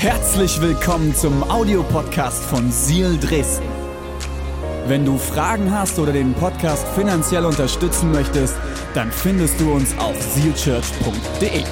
Herzlich 0.00 0.60
willkommen 0.60 1.12
zum 1.12 1.42
Audiopodcast 1.50 2.44
von 2.44 2.70
Seal 2.70 3.18
Dresden. 3.18 3.66
Wenn 4.86 5.04
du 5.04 5.18
Fragen 5.18 5.72
hast 5.72 5.98
oder 5.98 6.12
den 6.12 6.34
Podcast 6.34 6.86
finanziell 6.94 7.44
unterstützen 7.44 8.12
möchtest, 8.12 8.54
dann 8.94 9.10
findest 9.10 9.58
du 9.60 9.72
uns 9.72 9.98
auf 9.98 10.14
sealchurch.de. 10.22 11.64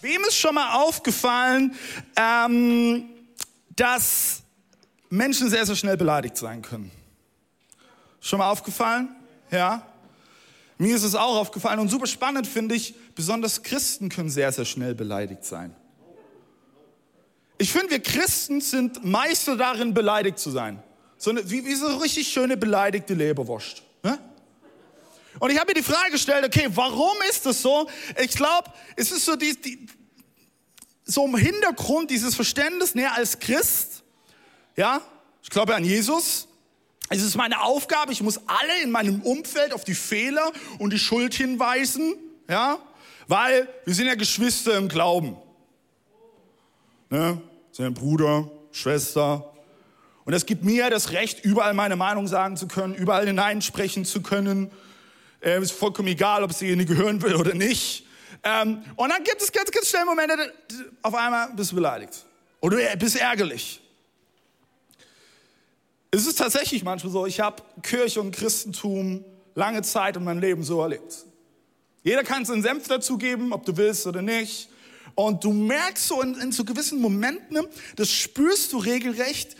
Wem 0.00 0.22
ist 0.26 0.36
schon 0.36 0.56
mal 0.56 0.82
aufgefallen, 0.82 1.76
ähm, 2.16 3.04
dass 3.78 4.42
Menschen 5.08 5.48
sehr, 5.48 5.64
sehr 5.64 5.76
schnell 5.76 5.96
beleidigt 5.96 6.36
sein 6.36 6.62
können? 6.62 6.90
Schon 8.20 8.40
mal 8.40 8.50
aufgefallen? 8.50 9.14
Ja? 9.50 9.86
Mir 10.76 10.96
ist 10.96 11.04
es 11.04 11.14
auch 11.14 11.36
aufgefallen 11.36 11.78
und 11.78 11.88
super 11.88 12.06
spannend 12.06 12.46
finde 12.46 12.74
ich, 12.74 12.94
besonders 13.14 13.62
Christen 13.62 14.08
können 14.08 14.30
sehr, 14.30 14.52
sehr 14.52 14.64
schnell 14.64 14.94
beleidigt 14.94 15.44
sein. 15.44 15.74
Ich 17.58 17.72
finde, 17.72 17.90
wir 17.90 18.00
Christen 18.00 18.60
sind 18.60 19.04
Meister 19.04 19.56
darin, 19.56 19.94
beleidigt 19.94 20.38
zu 20.38 20.50
sein. 20.50 20.82
So 21.16 21.30
eine, 21.30 21.48
wie, 21.50 21.64
wie 21.64 21.74
so 21.74 21.86
eine 21.86 22.00
richtig 22.00 22.28
schöne 22.28 22.56
beleidigte 22.56 23.14
Leberwurst. 23.14 23.82
Ne? 24.04 24.18
Und 25.40 25.50
ich 25.50 25.58
habe 25.58 25.70
mir 25.70 25.74
die 25.74 25.82
Frage 25.82 26.12
gestellt, 26.12 26.44
okay, 26.44 26.68
warum 26.70 27.16
ist 27.28 27.44
das 27.46 27.60
so? 27.60 27.88
Ich 28.22 28.30
glaube, 28.30 28.70
es 28.94 29.10
ist 29.10 29.24
so, 29.24 29.34
die, 29.34 29.60
die, 29.60 29.86
so 31.08 31.24
im 31.24 31.36
Hintergrund 31.36 32.10
dieses 32.10 32.34
Verständnis, 32.34 32.94
ne, 32.94 33.10
als 33.10 33.40
Christ, 33.40 34.04
ja, 34.76 35.00
ich 35.42 35.50
glaube 35.50 35.74
an 35.74 35.84
Jesus. 35.84 36.46
Es 37.08 37.22
ist 37.22 37.34
meine 37.34 37.62
Aufgabe, 37.62 38.12
ich 38.12 38.22
muss 38.22 38.38
alle 38.46 38.82
in 38.82 38.90
meinem 38.90 39.22
Umfeld 39.22 39.72
auf 39.72 39.82
die 39.82 39.94
Fehler 39.94 40.52
und 40.78 40.92
die 40.92 40.98
Schuld 40.98 41.34
hinweisen, 41.34 42.14
ja, 42.48 42.78
weil 43.26 43.66
wir 43.86 43.94
sind 43.94 44.06
ja 44.06 44.14
Geschwister 44.14 44.76
im 44.76 44.88
Glauben. 44.88 45.36
Ne? 47.08 47.40
Sind 47.72 47.84
ja 47.86 47.90
Bruder, 47.90 48.50
Schwester. 48.70 49.50
Und 50.26 50.34
es 50.34 50.44
gibt 50.44 50.62
mir 50.62 50.90
das 50.90 51.12
Recht, 51.12 51.42
überall 51.42 51.72
meine 51.72 51.96
Meinung 51.96 52.28
sagen 52.28 52.58
zu 52.58 52.68
können, 52.68 52.94
überall 52.94 53.26
hineinsprechen 53.26 54.04
zu 54.04 54.20
können. 54.20 54.70
Äh, 55.40 55.62
ist 55.62 55.72
vollkommen 55.72 56.08
egal, 56.08 56.42
ob 56.42 56.50
es 56.50 56.58
derjenige 56.58 56.96
hören 56.96 57.22
will 57.22 57.34
oder 57.36 57.54
nicht. 57.54 58.04
Ähm, 58.42 58.84
und 58.96 59.08
dann 59.08 59.22
gibt 59.24 59.42
es 59.42 59.52
ganz, 59.52 59.70
ganz 59.70 59.88
schnell 59.88 60.04
Momente, 60.04 60.52
auf 61.02 61.14
einmal 61.14 61.50
bist 61.54 61.72
du 61.72 61.76
beleidigt. 61.76 62.24
Oder 62.60 62.96
bist 62.96 63.16
ärgerlich. 63.16 63.80
Es 66.10 66.26
ist 66.26 66.38
tatsächlich 66.38 66.82
manchmal 66.82 67.12
so, 67.12 67.26
ich 67.26 67.40
habe 67.40 67.62
Kirche 67.82 68.20
und 68.20 68.32
Christentum 68.32 69.24
lange 69.54 69.82
Zeit 69.82 70.16
in 70.16 70.24
meinem 70.24 70.40
Leben 70.40 70.62
so 70.62 70.80
erlebt. 70.80 71.24
Jeder 72.02 72.22
kann 72.24 72.44
seinen 72.44 72.62
Senf 72.62 72.88
dazugeben, 72.88 73.52
ob 73.52 73.66
du 73.66 73.76
willst 73.76 74.06
oder 74.06 74.22
nicht. 74.22 74.68
Und 75.14 75.44
du 75.44 75.52
merkst 75.52 76.06
so 76.06 76.22
in, 76.22 76.34
in 76.40 76.52
so 76.52 76.64
gewissen 76.64 77.00
Momenten, 77.00 77.66
das 77.96 78.10
spürst 78.10 78.72
du 78.72 78.78
regelrecht, 78.78 79.56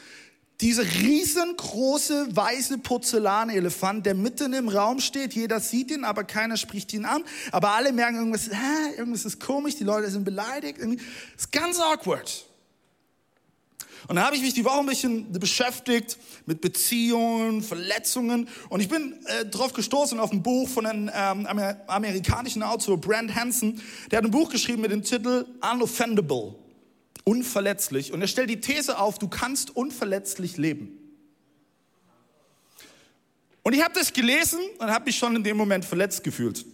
dieser 0.60 0.82
riesengroße 0.82 2.34
weiße 2.34 2.78
Porzellanelefant, 2.78 4.04
der 4.04 4.14
mitten 4.14 4.52
im 4.52 4.68
Raum 4.68 4.98
steht. 4.98 5.34
Jeder 5.34 5.60
sieht 5.60 5.90
ihn, 5.92 6.04
aber 6.04 6.24
keiner 6.24 6.56
spricht 6.56 6.92
ihn 6.92 7.04
an. 7.04 7.22
Aber 7.52 7.70
alle 7.70 7.92
merken 7.92 8.16
irgendwas, 8.16 8.48
hä, 8.50 8.96
irgendwas 8.96 9.24
ist 9.24 9.38
komisch, 9.38 9.76
die 9.76 9.84
Leute 9.84 10.10
sind 10.10 10.24
beleidigt. 10.24 10.78
Das 10.80 10.88
ist 11.36 11.52
ganz 11.52 11.78
awkward. 11.78 12.44
Und 14.08 14.16
da 14.16 14.24
habe 14.24 14.36
ich 14.36 14.42
mich 14.42 14.54
die 14.54 14.64
Woche 14.64 14.80
ein 14.80 14.86
bisschen 14.86 15.32
beschäftigt 15.32 16.16
mit 16.46 16.60
Beziehungen, 16.60 17.62
Verletzungen. 17.62 18.48
Und 18.68 18.80
ich 18.80 18.88
bin 18.88 19.14
äh, 19.26 19.44
drauf 19.44 19.74
gestoßen 19.74 20.18
auf 20.18 20.32
ein 20.32 20.42
Buch 20.42 20.68
von 20.68 20.86
einem 20.86 21.10
ähm, 21.14 21.46
amerikanischen 21.86 22.62
Autor, 22.62 22.98
Brand 22.98 23.34
Hansen. 23.34 23.80
Der 24.10 24.18
hat 24.18 24.24
ein 24.24 24.30
Buch 24.30 24.50
geschrieben 24.50 24.82
mit 24.82 24.90
dem 24.90 25.02
Titel 25.02 25.46
Unoffendable 25.60 26.54
unverletzlich. 27.28 28.12
Und 28.14 28.22
er 28.22 28.26
stellt 28.26 28.48
die 28.48 28.60
These 28.60 28.98
auf, 28.98 29.18
du 29.18 29.28
kannst 29.28 29.76
unverletzlich 29.76 30.56
leben. 30.56 30.98
Und 33.62 33.74
ich 33.74 33.84
habe 33.84 33.92
das 33.92 34.14
gelesen 34.14 34.60
und 34.78 34.90
habe 34.90 35.04
mich 35.04 35.18
schon 35.18 35.36
in 35.36 35.44
dem 35.44 35.58
Moment 35.58 35.84
verletzt 35.84 36.24
gefühlt. 36.24 36.64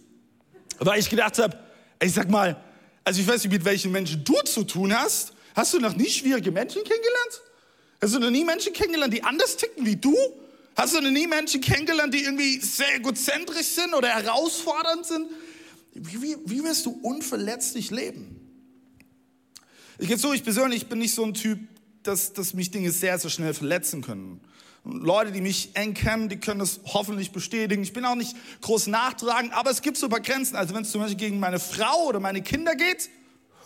Weil 0.79 0.97
ich 0.97 1.09
gedacht 1.09 1.37
habe, 1.39 1.59
ich 2.01 2.13
sag 2.13 2.29
mal, 2.29 2.55
also 3.03 3.19
ich 3.19 3.27
weiß 3.27 3.43
nicht, 3.43 3.51
mit 3.51 3.65
welchen 3.65 3.91
Menschen 3.91 4.23
du 4.23 4.33
zu 4.45 4.63
tun 4.63 4.97
hast. 4.97 5.33
Hast 5.55 5.73
du 5.73 5.79
noch 5.79 5.93
nie 5.93 6.09
schwierige 6.09 6.51
Menschen 6.51 6.83
kennengelernt? 6.83 7.41
Hast 8.01 8.15
du 8.15 8.19
noch 8.19 8.29
nie 8.29 8.45
Menschen 8.45 8.71
kennengelernt, 8.71 9.13
die 9.13 9.23
anders 9.23 9.57
ticken 9.57 9.85
wie 9.85 9.97
du? 9.97 10.15
Hast 10.77 10.95
du 10.95 11.01
noch 11.01 11.11
nie 11.11 11.27
Menschen 11.27 11.59
kennengelernt, 11.59 12.13
die 12.13 12.23
irgendwie 12.23 12.61
sehr 12.61 12.95
egozentrisch 12.95 13.67
sind 13.67 13.93
oder 13.93 14.07
herausfordernd 14.07 15.05
sind? 15.05 15.27
Wie, 15.93 16.21
wie, 16.21 16.37
wie 16.45 16.63
wirst 16.63 16.85
du 16.85 16.97
unverletzlich 17.01 17.91
leben? 17.91 18.34
Ich 19.97 20.07
gebe 20.07 20.19
so, 20.19 20.33
ich 20.33 20.43
persönlich 20.43 20.87
bin 20.87 20.99
nicht 20.99 21.13
so 21.13 21.23
ein 21.23 21.33
Typ, 21.33 21.59
dass, 22.03 22.33
dass 22.33 22.53
mich 22.53 22.71
Dinge 22.71 22.91
sehr, 22.91 23.17
sehr 23.17 23.29
schnell 23.29 23.53
verletzen 23.53 24.01
können. 24.01 24.41
Leute, 24.83 25.31
die 25.31 25.41
mich 25.41 25.71
eng 25.75 25.95
kennen, 25.95 26.29
die 26.29 26.39
können 26.39 26.59
das 26.59 26.79
hoffentlich 26.85 27.31
bestätigen. 27.31 27.81
Ich 27.81 27.93
bin 27.93 28.05
auch 28.05 28.15
nicht 28.15 28.35
groß 28.61 28.87
nachtragend, 28.87 29.51
aber 29.53 29.71
es 29.71 29.81
gibt 29.81 29.97
so 29.97 30.07
ein 30.07 30.11
paar 30.11 30.19
Grenzen. 30.19 30.55
Also 30.55 30.75
wenn 30.75 30.83
es 30.83 30.91
zum 30.91 31.01
Beispiel 31.01 31.17
gegen 31.17 31.39
meine 31.39 31.59
Frau 31.59 32.05
oder 32.05 32.19
meine 32.19 32.43
Kinder 32.43 32.75
geht, 32.75 33.09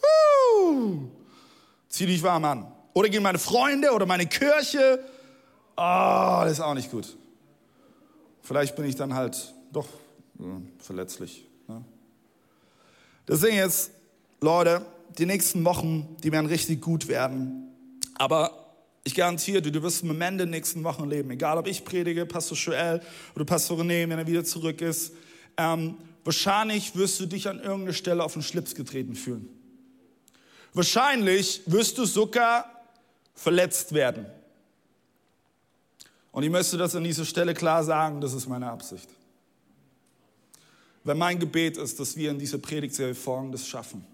huu, 0.01 1.09
zieh 1.90 2.06
dich 2.06 2.23
warm 2.23 2.46
an. 2.46 2.72
Oder 2.94 3.09
gegen 3.09 3.23
meine 3.23 3.40
Freunde 3.40 3.91
oder 3.91 4.06
meine 4.06 4.28
Kirche, 4.28 5.03
oh, 5.75 6.41
das 6.44 6.53
ist 6.53 6.61
auch 6.61 6.73
nicht 6.73 6.90
gut. 6.90 7.17
Vielleicht 8.41 8.75
bin 8.75 8.85
ich 8.85 8.96
dann 8.96 9.13
halt 9.13 9.53
doch 9.73 9.88
äh, 10.40 10.44
verletzlich. 10.79 11.46
Ne? 11.67 11.84
Deswegen 13.28 13.57
jetzt, 13.57 13.91
Leute, 14.41 14.85
die 15.18 15.25
nächsten 15.25 15.64
Wochen, 15.66 16.16
die 16.24 16.31
werden 16.31 16.46
richtig 16.46 16.81
gut 16.81 17.08
werden. 17.08 17.70
Aber 18.16 18.59
ich 19.03 19.16
garantiere 19.16 19.62
dir, 19.62 19.72
du 19.72 19.81
wirst 19.81 20.02
im 20.03 20.09
Moment 20.09 20.40
der 20.40 20.47
nächsten 20.47 20.84
Wochen 20.84 21.09
leben. 21.09 21.31
Egal, 21.31 21.58
ob 21.58 21.68
ich 21.68 21.84
predige, 21.84 22.25
Pastor 22.25 22.58
Joel 22.58 23.02
oder 23.36 23.46
Pastor 23.46 23.80
René, 23.80 24.08
wenn 24.08 24.20
er 24.20 24.28
wieder 24.28 24.44
zurück 24.44 24.81
ist. 24.81 25.14
Ähm, 25.58 25.97
wahrscheinlich 26.24 26.96
wirst 26.96 27.20
du 27.20 27.25
dich 27.25 27.47
an 27.47 27.59
irgendeiner 27.59 27.94
Stelle 27.94 28.24
auf 28.24 28.34
den 28.34 28.42
Schlips 28.42 28.75
getreten 28.75 29.16
fühlen. 29.16 29.50
Wahrscheinlich 30.74 31.64
wirst 31.66 31.97
du 31.97 32.06
sogar 32.06 32.66
verletzt 33.34 33.94
werden. 33.94 34.26
Und 36.31 36.44
ich 36.44 36.50
möchte 36.50 36.78
das 36.78 36.96
an 36.96 37.03
dieser 37.03 37.26
Stelle 37.26 37.53
klar 37.53 37.84
sagen, 37.84 38.22
das 38.22 38.34
ist 38.34 38.47
meine 38.47 38.70
Absicht. 38.70 39.09
Weil 41.03 41.16
mein 41.16 41.40
Gebet 41.40 41.78
ist, 41.78 42.00
dass 42.00 42.16
wir 42.16 42.30
in 42.30 42.38
dieser 42.38 42.59
Predigtserie 42.59 43.16
Folgendes 43.16 43.68
schaffen 43.68 44.06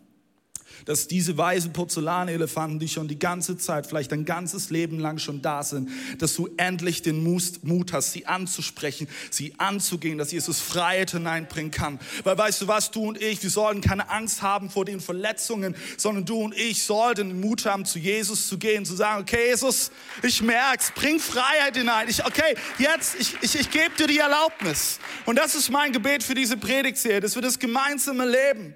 dass 0.85 1.07
diese 1.07 1.37
weißen 1.37 1.73
Porzellanelefanten, 1.73 2.79
die 2.79 2.87
schon 2.87 3.07
die 3.07 3.19
ganze 3.19 3.57
Zeit, 3.57 3.87
vielleicht 3.87 4.13
ein 4.13 4.25
ganzes 4.25 4.69
Leben 4.69 4.99
lang 4.99 5.17
schon 5.17 5.41
da 5.41 5.63
sind, 5.63 5.89
dass 6.19 6.35
du 6.35 6.49
endlich 6.57 7.01
den 7.01 7.23
Mut 7.23 7.93
hast, 7.93 8.11
sie 8.11 8.25
anzusprechen, 8.25 9.07
sie 9.29 9.53
anzugehen, 9.57 10.17
dass 10.17 10.31
Jesus 10.31 10.59
Freiheit 10.59 11.11
hineinbringen 11.11 11.71
kann. 11.71 11.99
Weil 12.23 12.37
weißt 12.37 12.61
du 12.61 12.67
was, 12.67 12.91
du 12.91 13.07
und 13.07 13.21
ich, 13.21 13.41
wir 13.43 13.49
sollten 13.49 13.81
keine 13.81 14.09
Angst 14.09 14.41
haben 14.41 14.69
vor 14.69 14.85
den 14.85 14.99
Verletzungen, 14.99 15.75
sondern 15.97 16.25
du 16.25 16.41
und 16.41 16.55
ich 16.55 16.83
sollten 16.83 17.29
den 17.29 17.39
Mut 17.39 17.65
haben, 17.65 17.85
zu 17.85 17.99
Jesus 17.99 18.47
zu 18.47 18.57
gehen, 18.57 18.85
zu 18.85 18.95
sagen, 18.95 19.21
okay, 19.21 19.49
Jesus, 19.49 19.91
ich 20.23 20.41
merk's, 20.41 20.91
bring 20.93 21.19
Freiheit 21.19 21.77
hinein. 21.77 22.07
Ich, 22.09 22.25
okay, 22.25 22.55
jetzt, 22.77 23.15
ich, 23.19 23.35
ich, 23.41 23.59
ich 23.59 23.69
gebe 23.69 23.91
dir 23.97 24.07
die 24.07 24.19
Erlaubnis. 24.19 24.99
Und 25.25 25.37
das 25.37 25.55
ist 25.55 25.69
mein 25.69 25.91
Gebet 25.91 26.23
für 26.23 26.35
diese 26.35 26.57
Predigtserie, 26.57 27.19
dass 27.19 27.35
wir 27.35 27.41
das 27.41 27.59
gemeinsame 27.59 28.25
Leben 28.25 28.75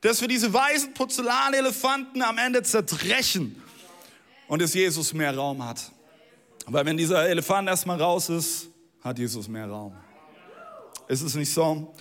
dass 0.00 0.20
wir 0.20 0.28
diese 0.28 0.52
weißen 0.52 0.94
Porzellanelefanten 0.94 2.22
am 2.22 2.38
Ende 2.38 2.62
zerdrechen 2.62 3.62
und 4.48 4.62
dass 4.62 4.74
Jesus 4.74 5.12
mehr 5.12 5.34
Raum 5.36 5.64
hat. 5.64 5.90
Weil 6.66 6.86
wenn 6.86 6.96
dieser 6.96 7.28
Elefant 7.28 7.68
erstmal 7.68 8.00
raus 8.00 8.28
ist, 8.28 8.68
hat 9.02 9.18
Jesus 9.18 9.48
mehr 9.48 9.66
Raum. 9.68 9.94
Ist 11.08 11.22
es 11.22 11.34
nicht 11.34 11.52
so? 11.52 11.94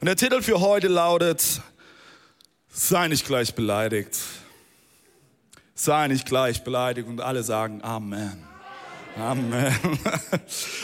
Und 0.00 0.06
der 0.06 0.16
Titel 0.16 0.42
für 0.42 0.60
heute 0.60 0.88
lautet, 0.88 1.60
sei 2.68 3.08
nicht 3.08 3.26
gleich 3.26 3.54
beleidigt. 3.54 4.18
Sei 5.74 6.08
nicht 6.08 6.26
gleich 6.26 6.62
beleidigt 6.64 7.08
und 7.08 7.20
alle 7.20 7.42
sagen 7.42 7.82
Amen. 7.82 8.53
Amen. 9.16 9.74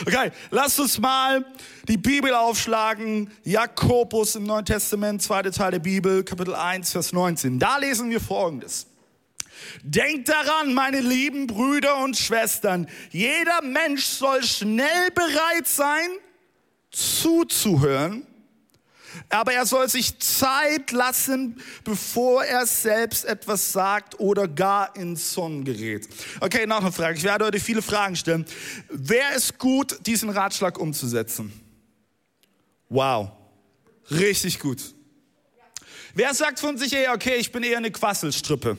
Okay, 0.05 0.31
lasst 0.49 0.79
uns 0.79 0.99
mal 0.99 1.45
die 1.87 1.97
Bibel 1.97 2.33
aufschlagen. 2.33 3.29
Jakobus 3.43 4.35
im 4.35 4.43
Neuen 4.43 4.65
Testament, 4.65 5.21
zweite 5.21 5.51
Teil 5.51 5.71
der 5.71 5.79
Bibel, 5.79 6.23
Kapitel 6.23 6.55
1, 6.55 6.91
Vers 6.91 7.13
19. 7.13 7.59
Da 7.59 7.77
lesen 7.77 8.09
wir 8.09 8.19
Folgendes. 8.19 8.87
Denkt 9.83 10.29
daran, 10.29 10.73
meine 10.73 11.01
lieben 11.01 11.47
Brüder 11.47 11.97
und 12.03 12.17
Schwestern, 12.17 12.87
jeder 13.11 13.61
Mensch 13.61 14.05
soll 14.05 14.43
schnell 14.43 15.11
bereit 15.13 15.67
sein, 15.67 16.09
zuzuhören, 16.89 18.25
aber 19.29 19.53
er 19.53 19.65
soll 19.65 19.89
sich 19.89 20.19
Zeit 20.19 20.91
lassen, 20.91 21.61
bevor 21.83 22.43
er 22.43 22.65
selbst 22.65 23.25
etwas 23.25 23.71
sagt 23.71 24.19
oder 24.19 24.47
gar 24.47 24.95
ins 24.95 25.31
Zorn 25.31 25.63
gerät. 25.63 26.07
Okay, 26.39 26.65
noch 26.65 26.81
eine 26.81 26.91
Frage. 26.91 27.17
Ich 27.17 27.23
werde 27.23 27.45
heute 27.45 27.59
viele 27.59 27.81
Fragen 27.81 28.15
stellen. 28.15 28.45
Wer 28.89 29.33
ist 29.33 29.57
gut, 29.57 30.05
diesen 30.05 30.29
Ratschlag 30.29 30.79
umzusetzen? 30.79 31.51
Wow, 32.89 33.31
richtig 34.09 34.59
gut. 34.59 34.81
Wer 36.13 36.33
sagt 36.33 36.59
von 36.59 36.77
sich 36.77 36.91
eher, 36.93 37.13
okay, 37.13 37.35
ich 37.35 37.51
bin 37.51 37.63
eher 37.63 37.77
eine 37.77 37.91
Quasselstrippe? 37.91 38.77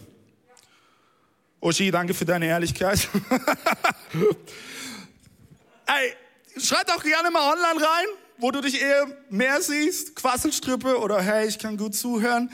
Uschi, 1.61 1.91
danke 1.91 2.13
für 2.13 2.25
deine 2.25 2.47
Ehrlichkeit. 2.47 3.09
Ey, 5.87 6.15
schreib 6.61 6.91
auch 6.91 7.03
gerne 7.03 7.31
mal 7.31 7.53
online 7.53 7.87
rein, 7.87 8.07
wo 8.39 8.51
du 8.51 8.61
dich 8.61 8.81
eher 8.81 9.07
mehr 9.31 9.61
siehst, 9.61 10.17
Quasselstrippe 10.17 10.99
oder 10.99 11.21
hey, 11.21 11.49
ich 11.49 11.59
kann 11.59 11.77
gut 11.77 11.95
zuhören. 11.95 12.51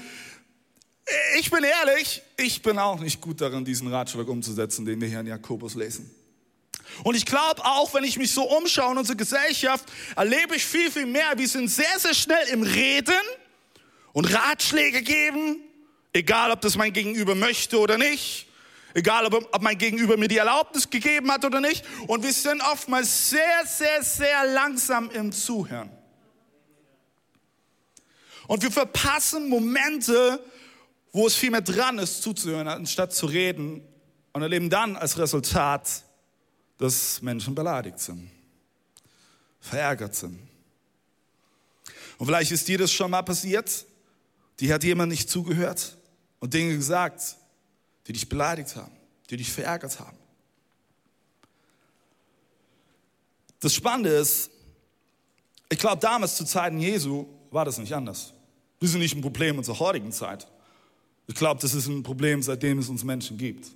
Ich 1.39 1.51
bin 1.51 1.65
ehrlich, 1.65 2.23
ich 2.37 2.63
bin 2.63 2.79
auch 2.79 3.01
nicht 3.01 3.21
gut 3.21 3.41
darin, 3.41 3.65
diesen 3.65 3.89
Ratschlag 3.89 4.29
umzusetzen, 4.29 4.85
den 4.85 5.01
wir 5.01 5.09
hier 5.09 5.21
in 5.21 5.27
Jakobus 5.27 5.75
lesen. 5.75 6.11
Und 7.05 7.15
ich 7.15 7.25
glaube 7.25 7.65
auch, 7.65 7.95
wenn 7.95 8.05
ich 8.05 8.19
mich 8.19 8.33
so 8.33 8.43
umschaue 8.43 8.93
in 8.93 8.99
unserer 8.99 9.17
Gesellschaft, 9.17 9.85
erlebe 10.17 10.57
ich 10.57 10.65
viel, 10.65 10.91
viel 10.91 11.07
mehr. 11.07 11.33
Wir 11.37 11.49
sind 11.49 11.69
sehr, 11.69 11.99
sehr 11.99 12.15
schnell 12.15 12.49
im 12.49 12.63
Reden 12.63 13.15
und 14.13 14.25
Ratschläge 14.27 15.03
geben, 15.03 15.61
egal 16.13 16.51
ob 16.51 16.61
das 16.61 16.77
mein 16.77 16.93
Gegenüber 16.93 17.35
möchte 17.35 17.79
oder 17.79 17.99
nicht. 17.99 18.48
Egal, 18.94 19.26
ob, 19.26 19.49
ob 19.55 19.62
mein 19.62 19.76
Gegenüber 19.76 20.17
mir 20.17 20.29
die 20.29 20.38
Erlaubnis 20.38 20.88
gegeben 20.88 21.31
hat 21.31 21.44
oder 21.44 21.61
nicht. 21.61 21.85
Und 22.06 22.23
wir 22.23 22.32
sind 22.32 22.62
oftmals 22.62 23.31
sehr, 23.31 23.64
sehr, 23.67 24.02
sehr 24.02 24.46
langsam 24.52 25.11
im 25.11 25.31
Zuhören. 25.32 25.90
Und 28.46 28.62
wir 28.62 28.70
verpassen 28.70 29.49
Momente, 29.49 30.43
wo 31.12 31.26
es 31.26 31.35
viel 31.35 31.50
mehr 31.50 31.61
dran 31.61 31.99
ist, 31.99 32.23
zuzuhören, 32.23 32.67
anstatt 32.67 33.12
zu 33.12 33.26
reden. 33.26 33.82
Und 34.32 34.43
erleben 34.43 34.70
dann 34.70 34.96
als 34.96 35.19
Resultat, 35.19 36.02
dass 36.79 37.20
Menschen 37.23 37.55
beleidigt 37.55 37.99
sind, 37.99 38.31
verärgert 39.61 40.14
sind. 40.14 40.38
Und 42.19 42.26
vielleicht 42.26 42.50
ist 42.52 42.67
dir 42.69 42.79
das 42.79 42.93
schon 42.93 43.11
mal 43.11 43.23
passiert. 43.23 43.85
Die 44.61 44.73
hat 44.73 44.85
jemand 44.85 45.11
nicht 45.11 45.31
zugehört 45.31 45.96
und 46.40 46.55
Dinge 46.55 46.75
gesagt, 46.75 47.37
die 48.09 48.15
dich 48.15 48.29
beleidigt 48.29 48.75
haben, 48.75 48.93
die 49.31 49.37
dich 49.37 49.53
verärgert 49.53 50.01
haben. 50.01 50.17
Das 53.61 53.75
Spannende 53.75 54.11
ist, 54.11 54.51
ich 55.69 55.79
glaube, 55.79 55.99
damals 55.99 56.37
zu 56.37 56.45
Zeiten 56.45 56.79
Jesu 56.79 57.27
war 57.51 57.65
das 57.65 57.79
nicht 57.79 57.95
anders. 57.95 58.33
Das 58.81 58.91
ist 58.91 58.97
nicht 58.97 59.15
ein 59.15 59.21
Problem 59.21 59.59
unserer 59.59 59.79
heutigen 59.79 60.13
Zeit. 60.13 60.47
Ich 61.27 61.35
glaube, 61.35 61.61
das 61.61 61.75
ist 61.75 61.87
ein 61.87 62.03
Problem, 62.03 62.43
seitdem 62.43 62.79
es 62.79 62.89
uns 62.89 63.05
Menschen 63.05 63.37
gibt. 63.37 63.67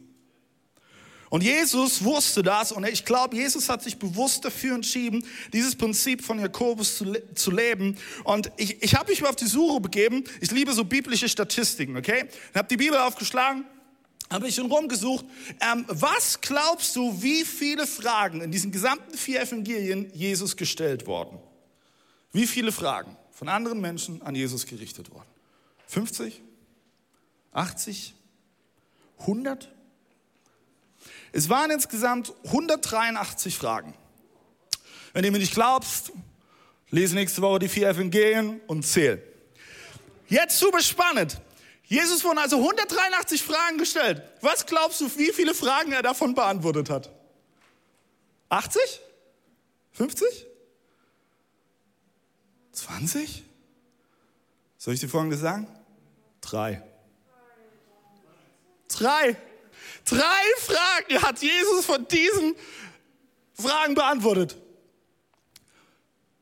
Und 1.28 1.42
Jesus 1.42 2.04
wusste 2.04 2.42
das 2.42 2.72
und 2.72 2.86
ich 2.86 3.04
glaube, 3.04 3.36
Jesus 3.36 3.68
hat 3.68 3.82
sich 3.82 3.98
bewusst 3.98 4.44
dafür 4.44 4.74
entschieden, 4.74 5.24
dieses 5.52 5.74
Prinzip 5.74 6.22
von 6.22 6.38
Jakobus 6.38 6.98
zu, 6.98 7.04
le 7.04 7.34
zu 7.34 7.50
leben. 7.50 7.96
Und 8.24 8.52
ich, 8.58 8.82
ich 8.82 8.94
habe 8.94 9.10
mich 9.10 9.22
mal 9.22 9.30
auf 9.30 9.36
die 9.36 9.46
Suche 9.46 9.80
begeben. 9.80 10.24
Ich 10.40 10.50
liebe 10.50 10.72
so 10.74 10.84
biblische 10.84 11.28
Statistiken, 11.28 11.96
okay? 11.96 12.24
Ich 12.50 12.56
habe 12.56 12.68
die 12.68 12.76
Bibel 12.76 12.98
aufgeschlagen, 12.98 13.64
habe 14.32 14.48
ich 14.48 14.54
schon 14.54 14.70
rumgesucht. 14.70 15.24
Ähm, 15.60 15.84
was 15.88 16.40
glaubst 16.40 16.96
du, 16.96 17.22
wie 17.22 17.44
viele 17.44 17.86
Fragen 17.86 18.40
in 18.40 18.50
diesen 18.50 18.72
gesamten 18.72 19.16
vier 19.16 19.40
Evangelien 19.40 20.10
Jesus 20.14 20.56
gestellt 20.56 21.06
worden? 21.06 21.38
Wie 22.32 22.46
viele 22.46 22.72
Fragen 22.72 23.16
von 23.30 23.48
anderen 23.48 23.80
Menschen 23.80 24.22
an 24.22 24.34
Jesus 24.34 24.66
gerichtet 24.66 25.10
worden? 25.10 25.28
50? 25.86 26.40
80? 27.52 28.14
100? 29.18 29.70
Es 31.32 31.48
waren 31.48 31.70
insgesamt 31.70 32.32
183 32.44 33.56
Fragen. 33.56 33.94
Wenn 35.12 35.22
du 35.22 35.30
mir 35.30 35.38
nicht 35.38 35.54
glaubst, 35.54 36.12
lese 36.90 37.14
nächste 37.14 37.42
Woche 37.42 37.60
die 37.60 37.68
vier 37.68 37.88
Evangelien 37.88 38.60
und 38.66 38.86
zähl. 38.86 39.22
Jetzt 40.28 40.58
super 40.58 40.80
spannend. 40.80 41.40
Jesus 41.92 42.24
wurden 42.24 42.38
also 42.38 42.56
183 42.56 43.42
Fragen 43.42 43.76
gestellt. 43.76 44.22
Was 44.40 44.64
glaubst 44.64 45.02
du, 45.02 45.18
wie 45.18 45.30
viele 45.30 45.52
Fragen 45.52 45.92
er 45.92 46.00
davon 46.00 46.34
beantwortet 46.34 46.88
hat? 46.88 47.10
80? 48.48 48.80
50? 49.90 50.46
20? 52.72 53.44
Soll 54.78 54.94
ich 54.94 55.00
dir 55.00 55.08
folgendes 55.10 55.40
sagen? 55.40 55.66
Drei. 56.40 56.82
Drei. 58.88 59.36
Drei 60.06 60.42
Fragen 60.60 61.22
hat 61.22 61.42
Jesus 61.42 61.84
von 61.84 62.08
diesen 62.08 62.56
Fragen 63.52 63.94
beantwortet. 63.94 64.56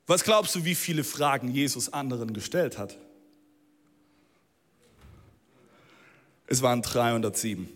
Was 0.06 0.23
glaubst 0.23 0.55
du, 0.55 0.64
wie 0.64 0.76
viele 0.76 1.03
Fragen 1.03 1.49
Jesus 1.49 1.93
anderen 1.93 2.35
gestellt 2.35 2.79
hat? 2.79 2.96
Es 6.50 6.62
waren 6.62 6.82
307. 6.82 7.69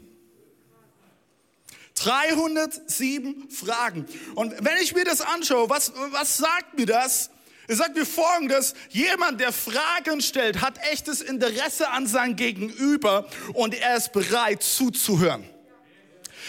307 1.95 3.49
Fragen. 3.49 4.05
Und 4.35 4.53
wenn 4.65 4.77
ich 4.83 4.95
mir 4.95 5.05
das 5.05 5.21
anschaue, 5.21 5.71
was, 5.71 5.93
was 6.11 6.37
sagt 6.37 6.77
mir 6.77 6.87
das? 6.87 7.31
Es 7.69 7.79
sagt 7.79 7.95
mir 7.95 8.05
folgendes, 8.05 8.75
jemand, 8.91 9.41
der 9.41 9.53
Fragen 9.53 10.21
stellt, 10.21 10.61
hat 10.61 10.79
echtes 10.91 11.23
Interesse 11.23 11.89
an 11.91 12.09
sein 12.09 12.35
Gegenüber 12.35 13.27
und 13.55 13.75
er 13.75 13.97
ist 13.97 14.13
bereit 14.13 14.65
zuzuhören. 14.65 15.49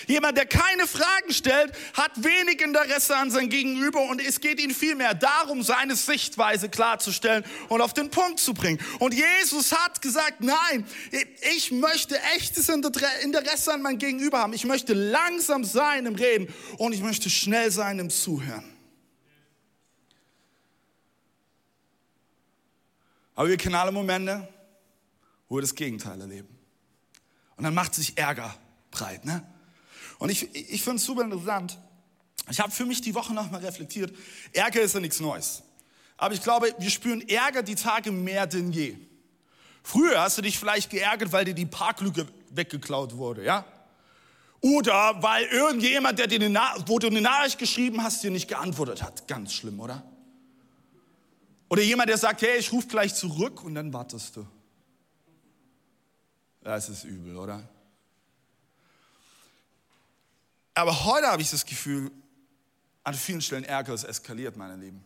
Jemand, 0.07 0.37
der 0.37 0.45
keine 0.45 0.87
Fragen 0.87 1.33
stellt, 1.33 1.71
hat 1.93 2.11
wenig 2.23 2.61
Interesse 2.61 3.15
an 3.15 3.31
sein 3.31 3.49
Gegenüber 3.49 4.01
und 4.01 4.21
es 4.21 4.39
geht 4.39 4.59
ihm 4.59 4.73
vielmehr 4.73 5.13
darum, 5.13 5.63
seine 5.63 5.95
Sichtweise 5.95 6.69
klarzustellen 6.69 7.43
und 7.69 7.81
auf 7.81 7.93
den 7.93 8.09
Punkt 8.09 8.39
zu 8.39 8.53
bringen. 8.53 8.79
Und 8.99 9.13
Jesus 9.13 9.71
hat 9.71 10.01
gesagt, 10.01 10.41
nein, 10.41 10.85
ich 11.55 11.71
möchte 11.71 12.19
echtes 12.35 12.69
Interesse 12.69 13.73
an 13.73 13.81
mein 13.81 13.97
Gegenüber 13.97 14.39
haben. 14.39 14.53
Ich 14.53 14.65
möchte 14.65 14.93
langsam 14.93 15.63
sein 15.63 16.05
im 16.05 16.15
Reden 16.15 16.53
und 16.77 16.93
ich 16.93 17.01
möchte 17.01 17.29
schnell 17.29 17.71
sein 17.71 17.99
im 17.99 18.09
Zuhören. 18.09 18.75
Aber 23.35 23.49
wir 23.49 23.57
kennen 23.57 23.75
alle 23.75 23.91
Momente, 23.91 24.47
wo 25.49 25.55
wir 25.55 25.61
das 25.61 25.75
Gegenteil 25.75 26.19
erleben. 26.19 26.47
Und 27.57 27.63
dann 27.63 27.73
macht 27.73 27.93
sich 27.95 28.17
Ärger 28.17 28.55
breit, 28.91 29.25
ne? 29.25 29.45
Und 30.19 30.29
ich, 30.29 30.53
ich 30.55 30.81
finde 30.81 30.97
es 30.97 31.05
super 31.05 31.23
interessant. 31.23 31.77
Ich 32.49 32.59
habe 32.59 32.71
für 32.71 32.85
mich 32.85 33.01
die 33.01 33.15
Woche 33.15 33.33
nochmal 33.33 33.63
reflektiert. 33.63 34.15
Ärger 34.53 34.81
ist 34.81 34.93
ja 34.93 34.99
nichts 34.99 35.19
Neues. 35.19 35.63
Aber 36.17 36.33
ich 36.33 36.41
glaube, 36.41 36.73
wir 36.77 36.89
spüren 36.89 37.27
Ärger 37.27 37.63
die 37.63 37.75
Tage 37.75 38.11
mehr 38.11 38.47
denn 38.47 38.71
je. 38.71 38.95
Früher 39.83 40.21
hast 40.21 40.37
du 40.37 40.41
dich 40.41 40.57
vielleicht 40.57 40.89
geärgert, 40.89 41.31
weil 41.31 41.45
dir 41.45 41.53
die 41.53 41.65
Parklücke 41.65 42.27
weggeklaut 42.49 43.17
wurde, 43.17 43.43
ja? 43.43 43.65
Oder 44.61 45.21
weil 45.21 45.45
irgendjemand, 45.45 46.17
der 46.17 46.27
dir 46.27 46.41
eine, 46.41 46.59
wo 46.87 46.97
du 46.97 47.07
eine 47.07 47.21
Nachricht 47.21 47.59
geschrieben 47.59 48.01
hast, 48.01 48.23
dir 48.23 48.31
nicht 48.31 48.47
geantwortet 48.47 49.03
hat. 49.03 49.27
Ganz 49.27 49.53
schlimm, 49.53 49.79
oder? 49.79 50.03
Oder 51.69 51.83
jemand, 51.83 52.09
der 52.09 52.17
sagt, 52.17 52.41
hey, 52.41 52.57
ich 52.57 52.71
rufe 52.71 52.87
gleich 52.87 53.13
zurück 53.13 53.63
und 53.63 53.75
dann 53.75 53.93
wartest 53.93 54.37
du. 54.37 54.47
Das 56.61 56.89
ist 56.89 57.03
übel, 57.03 57.37
oder? 57.37 57.67
Aber 60.75 61.05
heute 61.05 61.27
habe 61.27 61.41
ich 61.41 61.49
das 61.49 61.65
Gefühl, 61.65 62.11
an 63.03 63.13
vielen 63.13 63.41
Stellen 63.41 63.63
Ärger 63.63 63.93
ist 63.93 64.03
eskaliert, 64.03 64.57
meine 64.57 64.75
Lieben. 64.75 65.03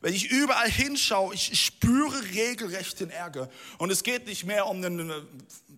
Wenn 0.00 0.14
ich 0.14 0.30
überall 0.30 0.70
hinschaue, 0.70 1.34
ich 1.34 1.60
spüre 1.60 2.22
regelrecht 2.32 3.00
den 3.00 3.10
Ärger. 3.10 3.50
Und 3.78 3.90
es 3.90 4.02
geht 4.02 4.26
nicht 4.26 4.44
mehr 4.44 4.66
um 4.66 4.82
einen 4.82 5.12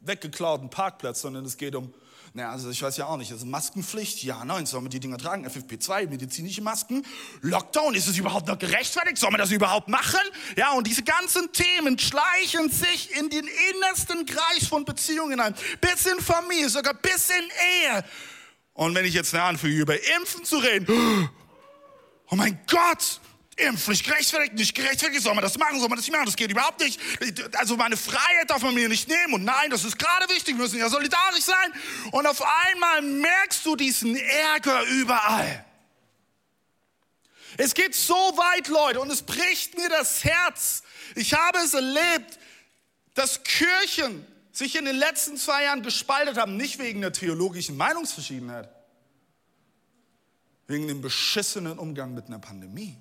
weggeklauten 0.03 0.71
Parkplatz, 0.71 1.23
sondern 1.23 1.45
es 1.45 1.57
geht 1.57 1.75
um 1.75 1.93
naja, 2.35 2.51
also 2.51 2.71
ich 2.71 2.83
weiß 2.83 2.97
ja 2.97 3.07
auch 3.07 3.19
nicht. 3.19 3.31
Also 3.31 3.45
Maskenpflicht, 3.45 4.23
ja, 4.23 4.43
nein, 4.45 4.65
sollen 4.65 4.85
wir 4.85 4.89
die 4.89 5.01
Dinger 5.01 5.19
tragen? 5.19 5.47
FFP2, 5.47 6.09
medizinische 6.09 6.63
Masken. 6.63 7.05
Lockdown, 7.43 7.95
ist 7.95 8.09
es 8.09 8.17
überhaupt 8.17 8.47
noch 8.49 8.59
gerechtfertigt? 8.59 9.19
Sollen 9.19 9.35
wir 9.35 9.39
das 9.39 9.51
überhaupt 9.51 9.89
machen? 9.89 10.21
Ja, 10.57 10.73
und 10.73 10.87
diese 10.87 11.03
ganzen 11.03 11.53
Themen 11.53 11.99
schleichen 11.99 12.71
sich 12.71 13.15
in 13.19 13.29
den 13.29 13.47
innersten 13.75 14.25
Kreis 14.25 14.67
von 14.67 14.87
Beziehungen 14.87 15.41
ein. 15.41 15.55
Bis 15.83 16.07
in 16.07 16.21
Familie, 16.21 16.71
sogar 16.71 16.95
bis 16.95 17.29
in 17.29 17.45
Ehe. 17.45 18.05
Und 18.73 18.95
wenn 18.95 19.05
ich 19.05 19.13
jetzt 19.13 19.35
anfange, 19.35 19.75
über 19.75 19.95
Impfen 20.17 20.45
zu 20.45 20.57
reden, 20.57 20.87
oh 22.31 22.35
mein 22.35 22.59
Gott, 22.67 23.21
Impfpflicht 23.57 24.05
gerechtfertigt, 24.05 24.55
nicht 24.55 24.75
gerechtfertigt, 24.75 25.23
soll 25.23 25.35
man 25.35 25.43
das 25.43 25.59
machen, 25.59 25.79
soll 25.79 25.89
man 25.89 25.99
das 25.99 26.07
nicht 26.07 26.15
machen, 26.15 26.27
das 26.27 26.37
geht 26.37 26.51
überhaupt 26.51 26.81
nicht. 26.81 26.99
Also 27.57 27.77
meine 27.77 27.97
Freiheit 27.97 28.49
darf 28.49 28.63
man 28.63 28.75
mir 28.75 28.89
nicht 28.89 29.09
nehmen 29.09 29.35
und 29.35 29.45
nein, 29.45 29.69
das 29.71 29.85
ist 29.85 29.99
gerade 29.99 30.27
wichtig, 30.33 30.57
wir 30.57 30.63
müssen 30.63 30.79
ja 30.79 30.89
solidarisch 30.89 31.45
sein. 31.45 31.73
Und 32.13 32.27
auf 32.27 32.43
einmal 32.43 33.03
merkst 33.03 33.65
du 33.67 33.77
diesen 33.77 34.17
Ärger 34.17 34.83
überall. 34.85 35.65
Es 37.59 37.75
geht 37.75 37.95
so 37.95 38.15
weit, 38.15 38.69
Leute, 38.69 39.01
und 39.01 39.11
es 39.11 39.23
bricht 39.23 39.77
mir 39.77 39.91
das 39.91 40.25
Herz. 40.25 40.83
Ich 41.15 41.35
habe 41.35 41.59
es 41.59 41.75
erlebt, 41.75 42.39
dass 43.13 43.43
Kirchen 43.45 44.27
sich 44.53 44.77
in 44.77 44.87
den 44.87 44.97
letzten 44.97 45.37
zwei 45.37 45.65
Jahren 45.65 45.83
gespaltet 45.83 46.39
haben, 46.39 46.57
nicht 46.57 46.79
wegen 46.79 47.03
der 47.03 47.13
theologischen 47.13 47.77
Meinungsverschiedenheit, 47.77 48.71
wegen 50.67 50.89
dem 50.89 51.03
beschissenen 51.03 51.79
Umgang 51.79 52.15
mit 52.15 52.27
einer 52.27 52.39
Pandemie. 52.39 52.97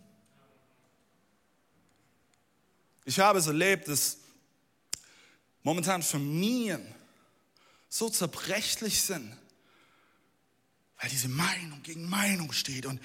Ich 3.05 3.19
habe 3.19 3.39
es 3.39 3.47
erlebt, 3.47 3.87
dass 3.87 4.17
momentan 5.63 6.03
Familien 6.03 6.85
so 7.89 8.09
zerbrechlich 8.09 9.01
sind, 9.01 9.35
weil 10.99 11.09
diese 11.09 11.27
Meinung 11.27 11.81
gegen 11.83 12.07
Meinung 12.07 12.51
steht. 12.51 12.85
Und 12.85 13.01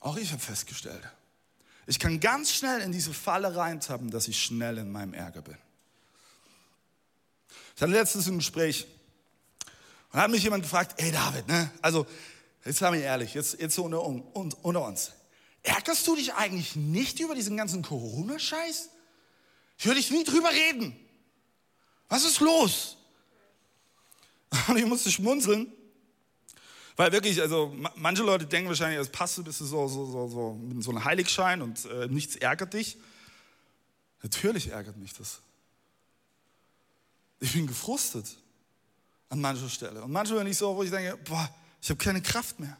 auch 0.00 0.16
ich 0.16 0.30
habe 0.32 0.42
festgestellt, 0.42 1.02
ich 1.86 1.98
kann 1.98 2.20
ganz 2.20 2.52
schnell 2.52 2.80
in 2.80 2.92
diese 2.92 3.14
Falle 3.14 3.54
reintappen, 3.54 4.10
dass 4.10 4.28
ich 4.28 4.42
schnell 4.42 4.78
in 4.78 4.90
meinem 4.90 5.14
Ärger 5.14 5.42
bin. 5.42 5.56
Ich 7.74 7.82
hatte 7.82 7.92
letztens 7.92 8.26
ein 8.26 8.38
Gespräch 8.38 8.86
und 10.12 10.20
hat 10.20 10.30
mich 10.30 10.42
jemand 10.42 10.62
gefragt, 10.62 11.00
ey 11.00 11.12
David, 11.12 11.46
ne? 11.46 11.70
also 11.82 12.06
jetzt 12.64 12.78
sagen 12.78 12.96
wir 12.96 13.02
ehrlich, 13.02 13.34
jetzt, 13.34 13.60
jetzt 13.60 13.74
so 13.74 13.84
unter, 13.84 14.02
unter 14.02 14.82
uns. 14.82 15.12
Ärgerst 15.66 16.06
du 16.06 16.14
dich 16.14 16.32
eigentlich 16.34 16.76
nicht 16.76 17.18
über 17.18 17.34
diesen 17.34 17.56
ganzen 17.56 17.82
Corona-Scheiß? 17.82 18.88
Ich 19.78 19.84
höre 19.84 19.96
dich 19.96 20.10
nie 20.12 20.22
drüber 20.22 20.50
reden. 20.50 20.96
Was 22.08 22.24
ist 22.24 22.38
los? 22.38 22.96
Und 24.68 24.76
ich 24.76 24.86
musste 24.86 25.10
schmunzeln, 25.10 25.72
weil 26.94 27.10
wirklich, 27.10 27.40
also 27.42 27.76
manche 27.96 28.22
Leute 28.22 28.46
denken 28.46 28.68
wahrscheinlich, 28.68 28.98
als 28.98 29.10
Pastor 29.10 29.44
bist 29.44 29.60
du 29.60 29.64
so, 29.64 29.88
so, 29.88 30.06
so, 30.06 30.28
so 30.28 30.52
mit 30.54 30.84
so 30.84 30.92
einem 30.92 31.04
Heiligschein 31.04 31.60
und 31.60 31.84
äh, 31.86 32.06
nichts 32.06 32.36
ärgert 32.36 32.72
dich. 32.72 32.96
Natürlich 34.22 34.68
ärgert 34.68 34.96
mich 34.96 35.12
das. 35.12 35.40
Ich 37.40 37.52
bin 37.52 37.66
gefrustet 37.66 38.38
an 39.28 39.40
mancher 39.40 39.68
Stelle. 39.68 40.02
Und 40.02 40.12
manchmal 40.12 40.38
bin 40.38 40.48
ich 40.48 40.56
so, 40.56 40.74
wo 40.74 40.84
ich 40.84 40.90
denke, 40.90 41.18
boah, 41.24 41.52
ich 41.82 41.90
habe 41.90 42.02
keine 42.02 42.22
Kraft 42.22 42.60
mehr. 42.60 42.78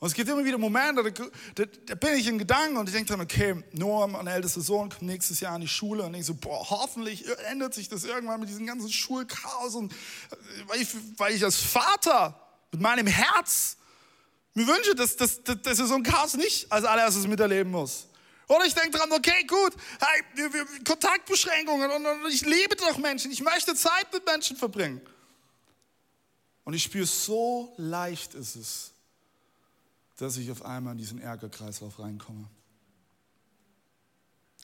Und 0.00 0.08
es 0.08 0.14
gibt 0.14 0.30
immer 0.30 0.42
wieder 0.42 0.56
Momente, 0.56 1.12
da, 1.12 1.24
da, 1.54 1.70
da 1.86 1.94
bin 1.94 2.16
ich 2.16 2.26
in 2.26 2.38
Gedanken 2.38 2.78
und 2.78 2.88
ich 2.88 2.94
denke 2.94 3.10
dann, 3.10 3.20
okay, 3.20 3.62
Noah, 3.72 4.08
mein 4.08 4.26
ältester 4.26 4.62
Sohn, 4.62 4.88
kommt 4.88 5.02
nächstes 5.02 5.40
Jahr 5.40 5.54
in 5.54 5.60
die 5.60 5.68
Schule 5.68 6.04
und 6.04 6.14
ich 6.14 6.24
so, 6.24 6.32
boah, 6.32 6.70
hoffentlich 6.70 7.26
ändert 7.50 7.74
sich 7.74 7.90
das 7.90 8.04
irgendwann 8.04 8.40
mit 8.40 8.48
diesem 8.48 8.66
ganzen 8.66 8.90
Schulchaos 8.90 9.74
und 9.74 9.92
äh, 9.92 9.96
weil 10.68 10.80
ich, 10.80 10.88
weil 11.18 11.34
ich 11.34 11.44
als 11.44 11.56
Vater 11.56 12.34
mit 12.72 12.80
meinem 12.80 13.06
Herz 13.06 13.76
mir 14.54 14.66
wünsche, 14.66 14.94
dass, 14.94 15.16
dass, 15.16 15.42
dass 15.42 15.78
er 15.78 15.86
so 15.86 15.94
ein 15.94 16.02
Chaos 16.02 16.32
nicht 16.34 16.72
als 16.72 16.86
allererstes 16.86 17.26
miterleben 17.26 17.70
muss. 17.70 18.06
Oder 18.48 18.64
ich 18.64 18.74
denke 18.74 18.96
dran, 18.96 19.12
okay, 19.12 19.44
gut, 19.46 19.74
hey, 20.00 20.48
Kontaktbeschränkungen 20.82 21.90
und, 21.90 22.06
und 22.06 22.32
ich 22.32 22.40
liebe 22.46 22.74
doch 22.74 22.96
Menschen, 22.96 23.30
ich 23.30 23.42
möchte 23.42 23.74
Zeit 23.74 24.10
mit 24.14 24.24
Menschen 24.24 24.56
verbringen. 24.56 25.02
Und 26.64 26.72
ich 26.72 26.84
spüre, 26.84 27.06
so 27.06 27.74
leicht 27.76 28.32
ist 28.34 28.56
es, 28.56 28.92
dass 30.20 30.36
ich 30.36 30.50
auf 30.50 30.64
einmal 30.64 30.92
in 30.92 30.98
diesen 30.98 31.18
Ärgerkreislauf 31.18 31.98
reinkomme. 31.98 32.46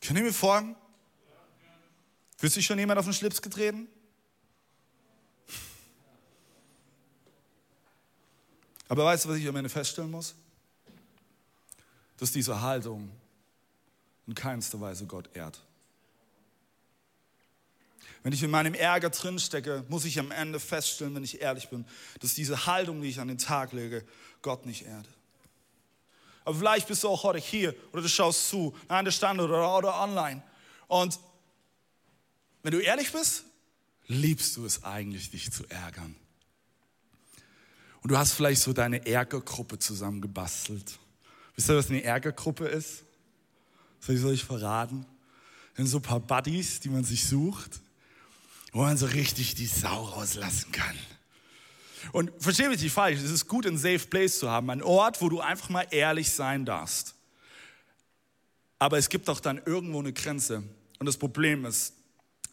Könnt 0.02 0.18
ihr 0.18 0.24
mir 0.24 0.32
folgen? 0.32 0.76
Fühlt 2.36 2.52
sich 2.52 2.66
schon 2.66 2.78
jemand 2.78 2.98
auf 2.98 3.06
den 3.06 3.14
Schlips 3.14 3.40
getreten? 3.40 3.88
Aber 8.88 9.06
weißt 9.06 9.24
du, 9.24 9.30
was 9.30 9.38
ich 9.38 9.48
am 9.48 9.56
Ende 9.56 9.70
feststellen 9.70 10.10
muss? 10.10 10.34
Dass 12.18 12.32
diese 12.32 12.60
Haltung 12.60 13.10
in 14.26 14.34
keinster 14.34 14.80
Weise 14.80 15.06
Gott 15.06 15.34
ehrt. 15.34 15.62
Wenn 18.22 18.32
ich 18.32 18.42
in 18.42 18.50
meinem 18.50 18.74
Ärger 18.74 19.08
drinstecke, 19.08 19.84
muss 19.88 20.04
ich 20.04 20.18
am 20.18 20.30
Ende 20.32 20.60
feststellen, 20.60 21.14
wenn 21.14 21.24
ich 21.24 21.40
ehrlich 21.40 21.68
bin, 21.70 21.86
dass 22.20 22.34
diese 22.34 22.66
Haltung, 22.66 23.00
die 23.00 23.08
ich 23.08 23.20
an 23.20 23.28
den 23.28 23.38
Tag 23.38 23.72
lege, 23.72 24.04
Gott 24.42 24.66
nicht 24.66 24.84
ehrt. 24.84 25.06
Aber 26.46 26.56
vielleicht 26.56 26.86
bist 26.86 27.02
du 27.02 27.08
auch 27.08 27.24
heute 27.24 27.40
hier 27.40 27.74
oder 27.92 28.02
du 28.02 28.08
schaust 28.08 28.48
zu, 28.48 28.72
an 28.86 29.04
der 29.04 29.10
Standort 29.10 29.50
oder, 29.50 29.76
oder 29.76 30.00
online. 30.00 30.42
Und 30.86 31.18
wenn 32.62 32.70
du 32.70 32.78
ehrlich 32.78 33.10
bist, 33.10 33.44
liebst 34.06 34.56
du 34.56 34.64
es 34.64 34.84
eigentlich, 34.84 35.28
dich 35.30 35.50
zu 35.50 35.68
ärgern. 35.68 36.14
Und 38.00 38.12
du 38.12 38.16
hast 38.16 38.34
vielleicht 38.34 38.62
so 38.62 38.72
deine 38.72 39.04
Ärgergruppe 39.04 39.80
zusammengebastelt. 39.80 41.00
Wisst 41.56 41.68
ihr, 41.68 41.76
was 41.76 41.90
eine 41.90 42.04
Ärgergruppe 42.04 42.68
ist? 42.68 43.02
Soll 43.98 44.14
ich 44.14 44.24
euch 44.24 44.44
verraten? 44.44 45.04
Das 45.70 45.78
sind 45.78 45.86
so 45.88 45.98
ein 45.98 46.02
paar 46.02 46.20
Buddies, 46.20 46.78
die 46.78 46.90
man 46.90 47.02
sich 47.02 47.26
sucht, 47.26 47.80
wo 48.70 48.82
man 48.82 48.96
so 48.96 49.06
richtig 49.06 49.56
die 49.56 49.66
Sau 49.66 50.04
rauslassen 50.04 50.70
kann. 50.70 50.96
Und 52.12 52.30
verstehe 52.38 52.68
mich 52.68 52.80
nicht 52.80 52.92
falsch, 52.92 53.20
es 53.20 53.30
ist 53.30 53.48
gut, 53.48 53.66
einen 53.66 53.78
Safe 53.78 53.98
Place 53.98 54.38
zu 54.38 54.50
haben, 54.50 54.70
ein 54.70 54.82
Ort, 54.82 55.20
wo 55.20 55.28
du 55.28 55.40
einfach 55.40 55.68
mal 55.68 55.86
ehrlich 55.90 56.30
sein 56.30 56.64
darfst. 56.64 57.14
Aber 58.78 58.98
es 58.98 59.08
gibt 59.08 59.28
auch 59.28 59.40
dann 59.40 59.60
irgendwo 59.64 60.00
eine 60.00 60.12
Grenze. 60.12 60.62
Und 60.98 61.06
das 61.06 61.16
Problem 61.16 61.64
ist, 61.64 61.94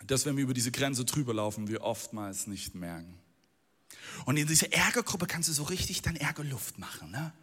dass 0.05 0.25
wenn 0.25 0.35
wir 0.35 0.43
über 0.43 0.53
diese 0.53 0.71
Grenze 0.71 1.05
drüber 1.05 1.33
laufen, 1.33 1.67
wir 1.67 1.81
oftmals 1.81 2.47
nicht 2.47 2.75
merken. 2.75 3.19
Und 4.25 4.37
in 4.37 4.47
dieser 4.47 4.71
Ärgergruppe 4.71 5.27
kannst 5.27 5.49
du 5.49 5.53
so 5.53 5.63
richtig 5.63 6.01
dein 6.01 6.15
Ärgerluft 6.15 6.77
machen. 6.77 7.11
Ne? 7.11 7.33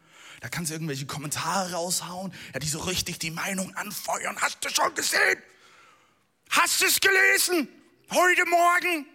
Da 0.41 0.49
kannst 0.49 0.71
du 0.71 0.75
irgendwelche 0.75 1.07
Kommentare 1.07 1.73
raushauen, 1.73 2.33
ja, 2.55 2.61
die 2.61 2.69
so 2.69 2.81
richtig 2.81 3.19
die 3.19 3.31
Meinung 3.31 3.75
anfeuern. 3.77 4.37
Hast 4.41 4.65
du 4.65 4.71
schon 4.71 4.95
gesehen? 4.95 5.39
Hast 6.51 6.81
du 6.81 6.87
es 6.87 7.01
gelesen? 7.01 7.69
Heute 8.11 8.45
Morgen? 8.47 9.07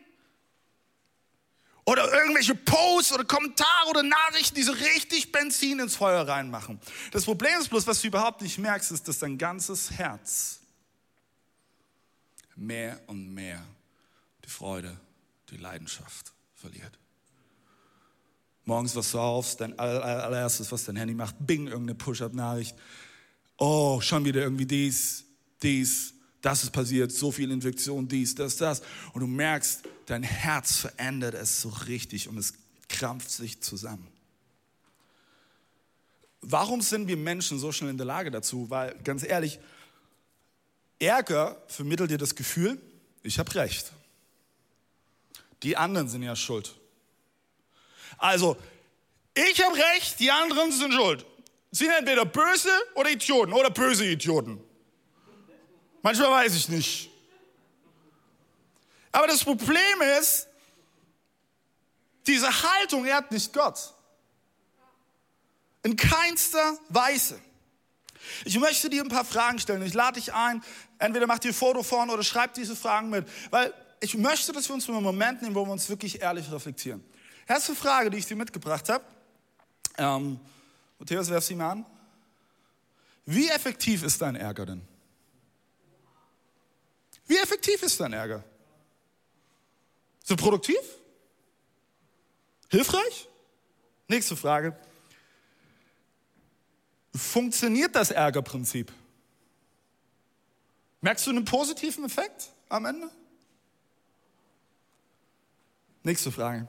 Oder 1.86 2.12
irgendwelche 2.12 2.56
Posts 2.56 3.14
oder 3.14 3.26
Kommentare 3.26 3.90
oder 3.90 4.02
Nachrichten, 4.02 4.56
die 4.56 4.64
so 4.64 4.72
richtig 4.72 5.32
Benzin 5.32 5.80
ins 5.80 5.96
Feuer 5.96 6.28
reinmachen. 6.28 6.80
Das 7.12 7.26
Problem 7.26 7.60
ist 7.60 7.70
bloß, 7.70 7.86
was 7.86 8.02
du 8.02 8.08
überhaupt 8.08 8.42
nicht 8.42 8.58
merkst, 8.58 8.92
ist, 8.92 9.08
dass 9.08 9.20
dein 9.20 9.38
ganzes 9.38 9.92
Herz 9.92 10.60
mehr 12.56 13.00
und 13.06 13.34
mehr 13.34 13.64
die 14.44 14.50
Freude, 14.50 14.98
die 15.52 15.58
Leidenschaft 15.58 16.34
verliert. 16.56 16.98
Morgens 18.64 18.96
was 18.96 19.12
du 19.12 19.20
auf, 19.20 19.56
dein 19.58 19.78
allererstes, 19.78 20.72
was 20.72 20.86
dein 20.86 20.96
Handy 20.96 21.14
macht, 21.14 21.36
bing, 21.40 21.68
irgendeine 21.68 21.94
Push-Up-Nachricht. 21.94 22.76
Oh, 23.58 24.02
schon 24.02 24.26
wieder 24.26 24.42
irgendwie 24.42 24.66
dies, 24.66 25.24
dies, 25.62 26.16
das 26.42 26.64
ist 26.64 26.72
passiert, 26.72 27.12
so 27.12 27.32
viel 27.32 27.52
Infektion, 27.52 28.08
dies, 28.08 28.34
das, 28.34 28.58
das. 28.58 28.82
Und 29.14 29.22
du 29.22 29.28
merkst, 29.28 29.84
dein 30.06 30.24
Herz 30.24 30.78
verändert 30.78 31.34
es 31.34 31.62
so 31.62 31.70
richtig 31.70 32.28
und 32.28 32.38
es 32.38 32.54
krampft 32.88 33.32
sich 33.32 33.62
zusammen. 33.62 34.08
Warum 36.42 36.82
sind 36.82 37.08
wir 37.08 37.18
Menschen 37.18 37.58
so 37.58 37.72
schnell 37.72 37.90
in 37.90 37.98
der 37.98 38.06
Lage 38.06 38.30
dazu? 38.30 38.70
Weil, 38.70 38.96
ganz 39.04 39.24
ehrlich, 39.24 39.60
Ärger 41.00 41.62
vermittelt 41.68 42.12
dir 42.12 42.18
das 42.18 42.36
Gefühl, 42.36 42.80
ich 43.24 43.40
habe 43.40 43.54
recht. 43.56 43.92
Die 45.64 45.76
anderen 45.76 46.08
sind 46.08 46.22
ja 46.22 46.36
schuld. 46.36 46.76
Also, 48.18 48.56
ich 49.34 49.64
habe 49.64 49.76
recht, 49.76 50.20
die 50.20 50.30
anderen 50.30 50.72
sind 50.72 50.94
schuld. 50.94 51.26
Sie 51.72 51.86
sind 51.86 51.94
entweder 51.94 52.26
böse 52.26 52.70
oder 52.94 53.10
Idioten 53.10 53.52
oder 53.52 53.70
böse 53.70 54.06
Idioten. 54.06 54.62
Manchmal 56.02 56.30
weiß 56.30 56.56
ich 56.56 56.70
nicht. 56.70 57.10
Aber 59.16 59.28
das 59.28 59.46
Problem 59.46 60.02
ist, 60.20 60.46
diese 62.28 62.50
Haltung 62.50 63.06
ehrt 63.06 63.32
nicht 63.32 63.54
Gott. 63.54 63.94
In 65.84 65.96
keinster 65.96 66.78
Weise. 66.90 67.40
Ich 68.44 68.60
möchte 68.60 68.90
dir 68.90 69.02
ein 69.02 69.08
paar 69.08 69.24
Fragen 69.24 69.58
stellen. 69.58 69.82
Ich 69.84 69.94
lade 69.94 70.20
dich 70.20 70.34
ein, 70.34 70.62
entweder 71.00 71.28
mach 71.28 71.40
dir 71.40 71.52
ein 71.52 71.54
Foto 71.54 71.82
vorne 71.82 72.12
oder 72.12 72.24
schreib 72.24 72.56
diese 72.56 72.76
Fragen 72.76 73.10
mit. 73.10 73.26
Weil 73.52 73.74
ich 74.02 74.18
möchte, 74.18 74.52
dass 74.52 74.68
wir 74.68 74.76
uns 74.76 74.90
einen 74.90 75.02
Moment 75.02 75.42
nehmen, 75.42 75.56
wo 75.56 75.64
wir 75.66 75.72
uns 75.72 75.88
wirklich 75.88 76.22
ehrlich 76.22 76.52
reflektieren. 76.52 77.02
Erste 77.48 77.74
Frage, 77.74 78.10
die 78.10 78.18
ich 78.18 78.26
dir 78.26 78.36
mitgebracht 78.36 78.90
habe. 78.90 79.06
Ähm, 79.98 80.42
Matthäus, 81.00 81.30
werf 81.30 81.46
sie 81.46 81.56
mal 81.56 81.72
an. 81.72 81.86
Wie 83.26 83.48
effektiv 83.48 84.04
ist 84.04 84.22
dein 84.22 84.36
Ärger 84.36 84.66
denn? 84.66 84.82
Wie 87.28 87.38
effektiv 87.38 87.82
ist 87.82 87.98
dein 88.02 88.12
Ärger? 88.12 88.44
Ist 90.28 90.38
produktiv? 90.38 90.80
Hilfreich? 92.70 93.28
Nächste 94.08 94.36
Frage. 94.36 94.76
Funktioniert 97.14 97.96
das 97.96 98.10
Ärgerprinzip? 98.12 98.92
Merkst 101.02 101.28
du 101.28 101.30
einen 101.30 101.46
positiven 101.46 102.04
Effekt 102.06 102.52
am 102.70 102.86
Ende? 102.86 103.12
Nächste 106.02 106.32
Frage. 106.32 106.68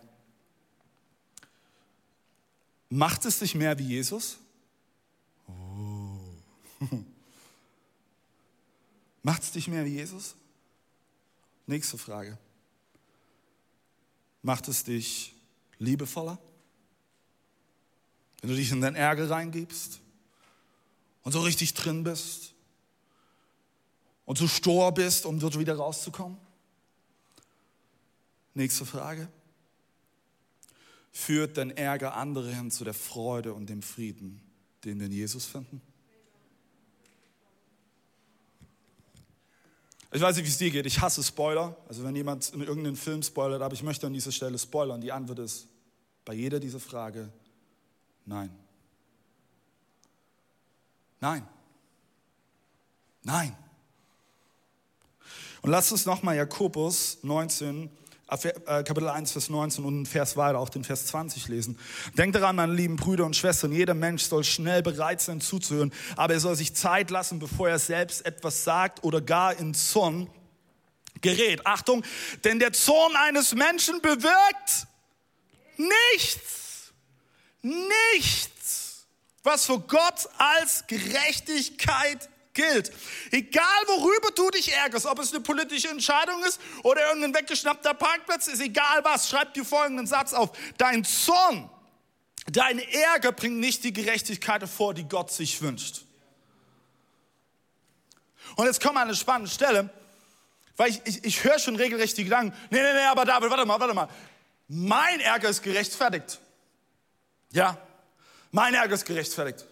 Macht 2.91 3.25
es 3.25 3.39
dich 3.39 3.55
mehr 3.55 3.79
wie 3.79 3.87
Jesus? 3.87 4.37
Macht 9.23 9.43
es 9.43 9.53
dich 9.53 9.67
mehr 9.69 9.87
wie 9.87 9.95
Jesus? 9.95 10.35
Nächste 11.67 11.97
Frage. 11.99 12.39
Macht 14.47 14.69
es 14.69 14.85
dich 14.85 15.35
liebevoller? 15.81 16.39
Wenn 18.41 18.51
du 18.51 18.55
dich 18.55 18.71
in 18.71 18.81
deinen 18.81 18.95
Ärger 18.95 19.29
reingibst 19.29 19.99
und 21.25 21.33
so 21.33 21.41
richtig 21.41 21.75
drin 21.75 22.05
bist 22.05 22.55
und 24.25 24.39
so 24.39 24.47
stur 24.47 24.93
bist, 24.93 25.27
um 25.27 25.41
dort 25.41 25.59
wieder 25.59 25.75
rauszukommen? 25.75 26.39
Nächste 28.55 28.87
Frage. 28.87 29.27
Führt 31.11 31.57
dein 31.57 31.77
Ärger 31.77 32.15
andere 32.15 32.55
hin 32.55 32.71
zu 32.71 32.85
der 32.85 32.95
Freude 32.95 33.53
und 33.53 33.69
dem 33.69 33.83
Frieden, 33.83 34.41
den 34.85 35.01
wir 35.01 35.07
in 35.07 35.13
Jesus 35.13 35.45
finden? 35.45 35.83
Ich 40.17 40.23
weiß 40.23 40.35
nicht, 40.37 40.47
wie 40.47 40.49
es 40.49 40.57
dir 40.57 40.71
geht. 40.71 40.87
Ich 40.87 40.99
hasse 40.99 41.23
Spoiler. 41.23 41.77
Also 41.91 42.03
wenn 42.03 42.17
jemand 42.17 42.49
in 42.55 42.63
irgendeinen 42.63 42.97
Film 42.97 43.23
spoilert, 43.23 43.61
aber 43.61 43.75
ich 43.75 43.83
möchte 43.83 44.07
an 44.07 44.15
dieser 44.15 44.33
Stelle 44.33 44.59
spoilern. 44.59 44.99
Die 44.99 45.13
Antwort 45.13 45.41
ist 45.41 45.69
bei 46.25 46.33
jeder 46.33 46.59
dieser 46.59 46.81
Frage 46.81 47.31
nein. 48.25 48.49
Nein. 51.21 51.47
Nein. 53.25 53.55
Und 55.61 55.69
lasst 55.69 55.93
uns 55.93 56.07
nochmal 56.07 56.37
Jakobus 56.37 57.19
19 57.21 57.85
äh, 57.85 57.89
Kapitel 58.29 59.09
1, 59.09 59.31
Vers 59.33 59.51
19 59.51 59.85
und 59.85 60.07
Vers 60.07 60.37
weiter, 60.37 60.59
auch 60.59 60.69
den 60.69 60.83
Vers 60.83 61.07
20 61.07 61.47
lesen. 61.47 61.79
Denkt 62.19 62.35
daran, 62.35 62.57
meine 62.57 62.73
lieben 62.73 62.97
Brüder 62.97 63.25
und 63.25 63.37
Schwestern, 63.37 63.71
jeder 63.71 63.95
Mensch 63.95 64.25
soll 64.25 64.43
schnell 64.43 64.83
bereit 64.83 65.21
sein 65.21 65.41
zuzuhören, 65.41 65.93
aber 66.17 66.35
er 66.35 66.41
soll 66.41 66.57
sich 66.57 66.75
Zeit 66.75 67.11
lassen, 67.11 67.39
bevor 67.39 67.69
er 67.69 67.79
selbst 67.79 68.27
etwas 68.27 68.65
sagt 68.65 69.05
oder 69.05 69.21
gar 69.21 69.57
in 69.57 69.75
Zorn 69.75 70.29
gerät. 71.21 71.65
Achtung, 71.67 72.05
denn 72.43 72.59
der 72.59 72.73
Zorn 72.73 73.15
eines 73.15 73.55
Menschen 73.55 74.01
bewirkt 74.03 74.87
nichts, 75.77 76.93
nichts, 77.63 79.07
was 79.45 79.67
für 79.67 79.79
Gott 79.79 80.29
als 80.37 80.85
Gerechtigkeit 80.89 82.29
gilt. 82.57 82.91
Egal 83.31 83.63
worüber 83.87 84.31
du 84.35 84.51
dich 84.51 84.73
ärgerst, 84.73 85.07
ob 85.07 85.21
es 85.21 85.33
eine 85.33 85.41
politische 85.41 85.89
Entscheidung 85.89 86.43
ist 86.43 86.61
oder 86.83 87.07
irgendein 87.07 87.35
weggeschnappter 87.35 87.95
Parkplatz 87.95 88.49
ist, 88.49 88.61
egal 88.61 89.05
was, 89.05 89.29
schreib 89.29 89.55
dir 89.55 89.65
folgenden 89.65 90.09
Satz 90.09 90.33
auf. 90.33 90.51
Dein 90.77 91.05
Zorn, 91.05 91.71
dein 92.51 92.81
Ärger 92.81 93.31
bringt 93.31 93.59
nicht 93.59 93.85
die 93.85 93.93
Gerechtigkeit 93.93 94.63
hervor, 94.63 94.95
die 94.95 95.07
Gott 95.07 95.31
sich 95.31 95.63
wünscht. 95.63 96.03
Und 98.57 98.67
jetzt 98.67 98.81
kommt 98.81 98.95
mal 98.95 99.03
eine 99.03 99.15
spannende 99.15 99.51
Stelle, 99.51 99.91
weil 100.77 100.91
ich, 100.91 101.01
ich, 101.05 101.25
ich 101.25 101.45
höre 101.45 101.59
schon 101.59 101.77
regelrecht 101.77 102.17
die 102.17 102.25
Gedanken, 102.25 102.57
nee, 102.71 102.83
nee, 102.83 102.93
nee, 102.93 103.05
aber 103.05 103.25
David, 103.25 103.51
warte 103.51 103.67
mal, 103.67 103.79
warte 103.79 103.95
mal. 103.95 104.09
Mein 104.69 105.21
Ärger 105.21 105.49
ist 105.51 105.63
gerechtfertigt. 105.63 106.41
Ja, 107.53 107.79
mein 108.51 108.75
Ärger 108.75 108.95
ist 108.95 109.05
gerechtfertigt. 109.05 109.65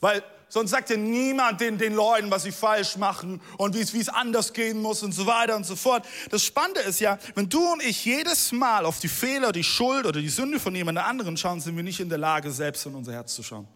Weil 0.00 0.22
sonst 0.56 0.70
sagt 0.70 0.88
ja 0.88 0.96
niemand 0.96 1.60
den, 1.60 1.76
den 1.76 1.92
Leuten, 1.92 2.30
was 2.30 2.44
sie 2.44 2.50
falsch 2.50 2.96
machen 2.96 3.42
und 3.58 3.74
wie 3.74 4.00
es, 4.00 4.08
anders 4.08 4.54
gehen 4.54 4.80
muss 4.80 5.02
und 5.02 5.12
so 5.12 5.26
weiter 5.26 5.54
und 5.54 5.66
so 5.66 5.76
fort. 5.76 6.06
Das 6.30 6.42
Spannende 6.42 6.80
ist 6.80 6.98
ja, 6.98 7.18
wenn 7.34 7.46
du 7.46 7.74
und 7.74 7.82
ich 7.82 8.06
jedes 8.06 8.52
Mal 8.52 8.86
auf 8.86 8.98
die 8.98 9.08
Fehler, 9.08 9.52
die 9.52 9.62
Schuld 9.62 10.06
oder 10.06 10.18
die 10.18 10.30
Sünde 10.30 10.58
von 10.58 10.74
jemand 10.74 10.96
anderen 10.96 11.36
schauen, 11.36 11.60
sind 11.60 11.76
wir 11.76 11.82
nicht 11.82 12.00
in 12.00 12.08
der 12.08 12.16
Lage, 12.16 12.50
selbst 12.50 12.86
in 12.86 12.94
unser 12.94 13.12
Herz 13.12 13.34
zu 13.34 13.42
schauen. 13.42 13.68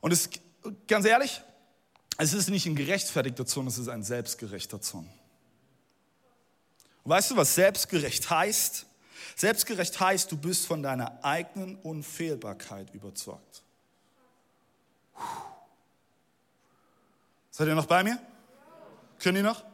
Und 0.00 0.12
es, 0.12 0.30
ganz 0.86 1.04
ehrlich, 1.04 1.40
es 2.18 2.34
ist 2.34 2.50
nicht 2.50 2.66
ein 2.66 2.76
gerechtfertigter 2.76 3.44
Zorn, 3.44 3.66
es 3.66 3.78
ist 3.78 3.88
ein 3.88 4.04
selbstgerechter 4.04 4.80
Zorn. 4.80 5.10
Weißt 7.02 7.32
du, 7.32 7.36
was 7.36 7.56
selbstgerecht 7.56 8.30
heißt? 8.30 8.86
Selbstgerecht 9.34 9.98
heißt, 9.98 10.30
du 10.30 10.36
bist 10.36 10.66
von 10.66 10.84
deiner 10.84 11.18
eigenen 11.24 11.74
Unfehlbarkeit 11.78 12.94
überzeugt. 12.94 13.64
Seid 17.50 17.68
ihr 17.68 17.74
noch 17.74 17.86
bei 17.86 18.04
mir? 18.04 18.18
Können 19.18 19.38
ihr 19.38 19.42
noch? 19.42 19.64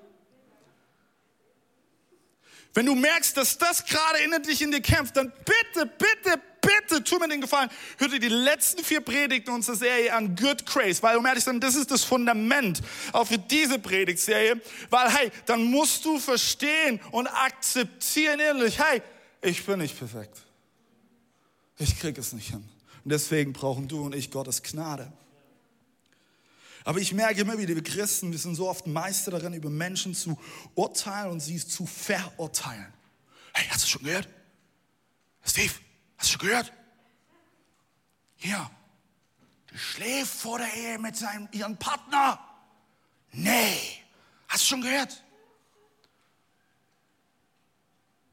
Wenn 2.74 2.86
du 2.86 2.94
merkst, 2.96 3.36
dass 3.36 3.56
das 3.56 3.84
gerade 3.84 4.18
innerlich 4.24 4.60
in 4.60 4.72
dir 4.72 4.80
kämpft, 4.80 5.16
dann 5.16 5.32
bitte, 5.44 5.86
bitte, 5.86 6.40
bitte 6.60 7.04
tu 7.04 7.18
mir 7.20 7.28
den 7.28 7.40
Gefallen. 7.40 7.70
Hör 7.98 8.08
dir 8.08 8.18
die 8.18 8.28
letzten 8.28 8.82
vier 8.82 9.00
Predigten 9.00 9.54
unserer 9.54 9.76
Serie 9.76 10.12
an, 10.12 10.34
Good 10.34 10.66
Grace, 10.66 11.00
weil 11.00 11.16
um 11.16 11.24
ehrlich 11.24 11.44
zu 11.44 11.50
sein, 11.50 11.60
das 11.60 11.76
ist 11.76 11.92
das 11.92 12.02
Fundament 12.02 12.80
auch 13.12 13.28
für 13.28 13.38
diese 13.38 13.78
Predigtserie, 13.78 14.60
weil 14.90 15.08
hey, 15.08 15.30
dann 15.46 15.64
musst 15.64 16.04
du 16.04 16.18
verstehen 16.18 17.00
und 17.12 17.28
akzeptieren 17.28 18.40
innerlich, 18.40 18.80
hey, 18.80 19.02
ich 19.40 19.64
bin 19.64 19.78
nicht 19.78 19.96
perfekt. 19.96 20.42
Ich 21.78 21.98
krieg 22.00 22.18
es 22.18 22.32
nicht 22.32 22.50
hin. 22.50 22.68
Und 23.04 23.10
deswegen 23.10 23.52
brauchen 23.52 23.86
du 23.86 24.04
und 24.04 24.14
ich 24.14 24.30
Gottes 24.32 24.62
Gnade. 24.62 25.12
Aber 26.84 26.98
ich 26.98 27.14
merke 27.14 27.40
immer 27.40 27.56
wieder, 27.56 27.74
wir 27.74 27.82
Christen, 27.82 28.30
wir 28.30 28.38
sind 28.38 28.56
so 28.56 28.68
oft 28.68 28.86
Meister 28.86 29.30
darin, 29.30 29.54
über 29.54 29.70
Menschen 29.70 30.14
zu 30.14 30.38
urteilen 30.74 31.32
und 31.32 31.40
sie 31.40 31.56
zu 31.56 31.86
verurteilen. 31.86 32.92
Hey, 33.54 33.66
hast 33.70 33.84
du 33.84 33.88
schon 33.88 34.02
gehört? 34.02 34.28
Steve, 35.42 35.72
hast 36.18 36.28
du 36.28 36.38
schon 36.38 36.48
gehört? 36.48 36.72
Hier, 38.36 38.70
die 39.70 39.78
schläft 39.78 40.34
vor 40.34 40.58
der 40.58 40.72
Ehe 40.74 40.98
mit 40.98 41.16
seinem, 41.16 41.48
ihrem 41.52 41.78
Partner. 41.78 42.38
Nee, 43.32 43.78
hast 44.48 44.64
du 44.64 44.66
schon 44.66 44.82
gehört? 44.82 45.24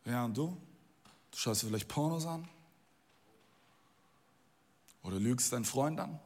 Ja, 0.04 0.26
und 0.26 0.36
du? 0.36 0.58
Du 1.32 1.38
schaust 1.38 1.64
dir 1.64 1.68
vielleicht 1.68 1.88
Pornos 1.88 2.26
an? 2.26 2.50
Oder 5.04 5.20
lügst 5.20 5.54
deinen 5.54 5.66
Freund 5.66 6.00
an? 6.02 6.20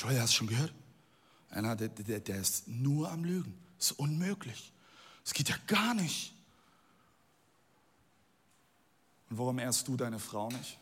Joel, 0.00 0.18
hast 0.18 0.32
du 0.32 0.36
schon 0.38 0.46
gehört? 0.46 0.72
Einer, 1.50 1.76
der, 1.76 1.88
der, 1.90 2.20
der 2.20 2.40
ist 2.40 2.66
nur 2.68 3.10
am 3.10 3.22
Lügen. 3.22 3.54
Das 3.76 3.90
ist 3.90 3.98
unmöglich. 3.98 4.72
Das 5.24 5.34
geht 5.34 5.50
ja 5.50 5.56
gar 5.66 5.92
nicht. 5.92 6.32
Und 9.28 9.36
warum 9.36 9.58
ehrst 9.58 9.86
du 9.86 9.98
deine 9.98 10.18
Frau 10.18 10.48
nicht? 10.48 10.78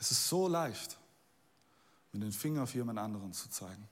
Es 0.00 0.10
ist 0.10 0.28
so 0.28 0.48
leicht, 0.48 0.98
mit 2.10 2.22
dem 2.22 2.32
Finger 2.32 2.64
auf 2.64 2.74
jemand 2.74 2.98
anderen 2.98 3.32
zu 3.32 3.48
zeigen, 3.48 3.88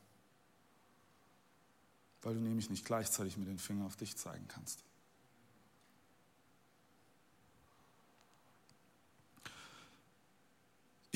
weil 2.23 2.35
du 2.35 2.41
nämlich 2.41 2.69
nicht 2.71 2.85
gleichzeitig 2.85 3.37
mit 3.37 3.47
dem 3.47 3.61
Finger 3.61 3.87
auf 3.87 3.95
dich 3.95 4.17
zeigen 4.17 4.49
kannst. 4.49 4.83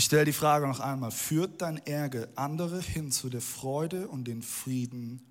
Ich 0.04 0.08
stelle 0.08 0.26
die 0.26 0.34
Frage 0.34 0.68
noch 0.68 0.80
einmal, 0.80 1.10
führt 1.10 1.62
dein 1.62 1.78
Ärger 1.86 2.28
andere 2.36 2.78
hin 2.78 3.10
zu 3.10 3.30
der 3.30 3.40
Freude 3.40 4.06
und 4.06 4.26
den 4.26 4.42
Frieden, 4.42 5.24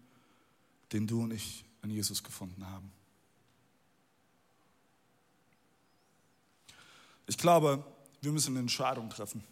den 0.91 1.05
du 1.05 1.21
und 1.21 1.29
ich 1.29 1.63
in 1.83 1.91
Jesus 1.91 2.23
gefunden 2.23 2.67
haben? 2.67 2.91
Ich 7.27 7.37
glaube, 7.37 7.85
wir 8.21 8.31
müssen 8.31 8.53
eine 8.53 8.61
Entscheidung 8.61 9.11
treffen. 9.11 9.43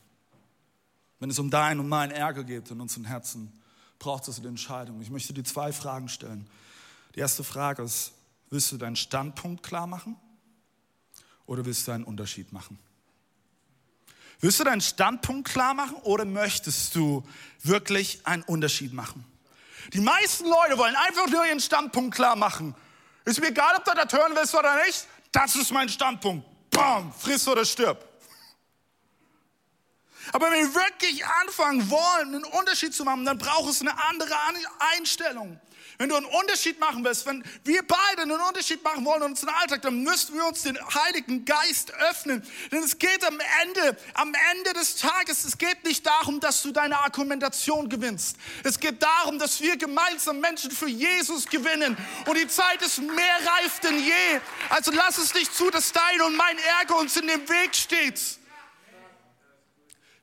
Wenn 1.19 1.29
es 1.29 1.38
um 1.38 1.51
dein 1.51 1.79
und 1.79 1.88
mein 1.88 2.10
Ärger 2.10 2.43
geht 2.43 2.71
in 2.71 2.81
unseren 2.81 3.05
Herzen, 3.05 3.53
braucht 3.99 4.27
es 4.27 4.39
eine 4.39 4.47
Entscheidung. 4.47 5.03
Ich 5.03 5.12
möchte 5.12 5.34
dir 5.34 5.43
zwei 5.43 5.71
Fragen 5.71 6.10
stellen. 6.10 6.49
Die 7.13 7.19
erste 7.19 7.43
Frage 7.43 7.84
ist, 7.84 8.13
willst 8.49 8.71
du 8.71 8.77
deinen 8.77 8.95
Standpunkt 8.95 9.62
klar 9.62 9.86
machen 9.86 10.15
oder 11.45 11.63
willst 11.63 11.88
du 11.88 11.91
einen 11.91 12.05
Unterschied 12.05 12.51
machen? 12.51 12.79
Willst 14.41 14.60
du 14.60 14.63
deinen 14.63 14.82
Standpunkt 14.82 15.47
klar 15.47 15.75
machen 15.75 15.95
oder 15.97 16.25
möchtest 16.25 16.95
du 16.95 17.23
wirklich 17.62 18.25
einen 18.25 18.41
Unterschied 18.43 18.91
machen? 18.91 19.23
Die 19.93 20.01
meisten 20.01 20.45
Leute 20.45 20.77
wollen 20.77 20.95
einfach 20.95 21.27
nur 21.27 21.45
ihren 21.45 21.60
Standpunkt 21.60 22.15
klar 22.15 22.36
machen. 22.36 22.75
Ist 23.23 23.39
mir 23.39 23.49
egal, 23.49 23.75
ob 23.77 23.86
du 23.86 23.91
das 23.93 24.12
hören 24.12 24.34
willst 24.36 24.56
oder 24.56 24.84
nicht. 24.86 25.06
Das 25.32 25.56
ist 25.56 25.71
mein 25.71 25.89
Standpunkt. 25.89 26.45
Bam, 26.71 27.13
friss 27.13 27.47
oder 27.47 27.63
stirb. 27.65 28.08
Aber 30.34 30.49
wenn 30.49 30.67
wir 30.67 30.75
wirklich 30.75 31.25
anfangen 31.25 31.89
wollen, 31.89 32.36
einen 32.36 32.43
Unterschied 32.43 32.93
zu 32.93 33.04
machen, 33.04 33.25
dann 33.25 33.38
braucht 33.38 33.69
es 33.69 33.82
eine 33.82 33.93
andere 34.10 34.34
Einstellung. 34.95 35.60
Wenn 36.02 36.10
du 36.10 36.16
einen 36.16 36.26
Unterschied 36.26 36.80
machen 36.80 37.06
willst, 37.06 37.28
wenn 37.28 37.44
wir 37.64 37.84
beide 37.84 38.24
einen 38.24 38.42
Unterschied 38.42 38.84
machen 38.84 39.06
wollen 39.06 39.22
in 39.22 39.30
unserem 39.30 39.54
Alltag, 39.54 39.84
dann 39.84 40.02
müssen 40.02 40.34
wir 40.34 40.48
uns 40.48 40.64
den 40.64 40.76
Heiligen 40.96 41.46
Geist 41.46 41.94
öffnen. 41.94 42.42
Denn 42.72 42.82
es 42.82 42.98
geht 42.98 43.24
am 43.24 43.40
Ende, 43.62 43.96
am 44.16 44.34
Ende 44.52 44.74
des 44.74 44.96
Tages, 44.96 45.44
es 45.44 45.60
geht 45.60 45.84
nicht 45.84 46.04
darum, 46.04 46.40
dass 46.40 46.64
du 46.64 46.72
deine 46.72 46.98
Argumentation 46.98 47.88
gewinnst. 47.88 48.38
Es 48.64 48.80
geht 48.80 49.04
darum, 49.04 49.38
dass 49.38 49.62
wir 49.62 49.78
gemeinsam 49.78 50.40
Menschen 50.40 50.72
für 50.72 50.88
Jesus 50.88 51.46
gewinnen. 51.46 51.96
Und 52.26 52.36
die 52.36 52.48
Zeit 52.48 52.82
ist 52.82 52.98
mehr 52.98 53.38
reif 53.46 53.80
denn 53.82 54.04
je. 54.04 54.40
Also 54.70 54.90
lass 54.90 55.20
es 55.20 55.36
nicht 55.36 55.54
zu, 55.54 55.70
dass 55.70 55.92
dein 55.92 56.20
und 56.22 56.36
mein 56.36 56.58
Ärger 56.80 56.98
uns 56.98 57.16
in 57.16 57.28
dem 57.28 57.48
Weg 57.48 57.76
steht. 57.76 58.20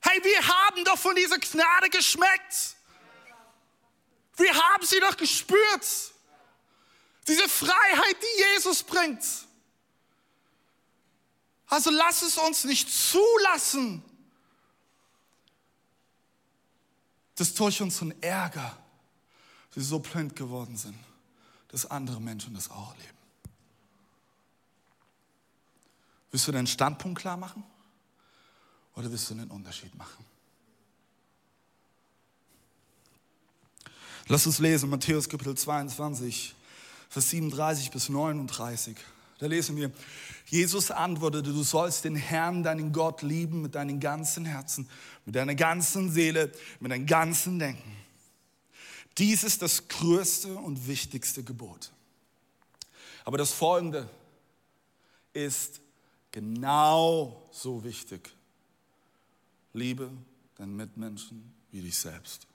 Hey, 0.01 0.25
wir 0.25 0.45
haben 0.45 0.83
doch 0.83 0.99
von 0.99 1.15
dieser 1.15 1.39
Gnade 1.39 1.89
geschmeckt. 1.89 2.78
Wir 4.39 4.55
haben 4.55 4.87
sie 4.87 5.01
doch 5.01 5.17
gespürt. 5.17 6.13
Diese 7.27 7.49
Freiheit, 7.49 8.17
die 8.23 8.43
Jesus 8.55 8.83
bringt. 8.83 9.23
Also 11.67 11.91
lass 11.91 12.23
es 12.23 12.39
uns 12.39 12.65
nicht 12.65 12.89
zulassen, 12.91 14.03
dass 17.35 17.53
durch 17.53 17.83
unseren 17.83 18.21
Ärger 18.23 18.79
wir 19.75 19.83
so 19.83 19.99
blind 19.99 20.35
geworden 20.35 20.77
sind, 20.77 20.99
dass 21.69 21.85
andere 21.87 22.21
Menschen 22.21 22.55
das 22.55 22.71
auch 22.71 22.95
erleben. 22.95 23.19
Willst 26.31 26.49
du 26.49 26.53
deinen 26.53 26.67
Standpunkt 26.67 27.21
klar 27.21 27.37
machen 27.37 27.63
oder 28.95 29.11
willst 29.11 29.29
du 29.29 29.35
einen 29.35 29.51
Unterschied 29.51 29.95
machen? 29.95 30.28
Lass 34.31 34.45
uns 34.45 34.59
lesen, 34.59 34.91
Matthäus 34.91 35.27
Kapitel 35.27 35.57
22, 35.57 36.55
Vers 37.09 37.31
37 37.31 37.91
bis 37.91 38.11
39. 38.11 38.95
Da 39.39 39.47
lesen 39.47 39.75
wir, 39.77 39.91
Jesus 40.45 40.91
antwortete, 40.91 41.51
du 41.51 41.63
sollst 41.63 42.05
den 42.05 42.15
Herrn, 42.15 42.63
deinen 42.63 42.93
Gott 42.93 43.23
lieben 43.23 43.63
mit 43.63 43.75
deinem 43.75 44.01
ganzen 44.01 44.45
Herzen, 44.45 44.87
mit 45.25 45.35
deiner 45.35 45.55
ganzen 45.55 46.13
Seele, 46.13 46.53
mit 46.79 46.93
deinem 46.93 47.07
ganzen 47.07 47.59
Denken. 47.59 47.97
Dies 49.17 49.45
ist 49.45 49.63
das 49.63 49.89
größte 49.89 50.55
und 50.57 50.87
wichtigste 50.87 51.43
Gebot. 51.43 51.91
Aber 53.25 53.39
das 53.39 53.53
folgende 53.53 54.11
ist 55.33 55.81
genau 56.33 57.49
so 57.51 57.83
wichtig. 57.83 58.29
Liebe 59.73 60.11
deinen 60.57 60.77
Mitmenschen 60.77 61.51
wie 61.71 61.81
dich 61.81 61.97
selbst. 61.97 62.48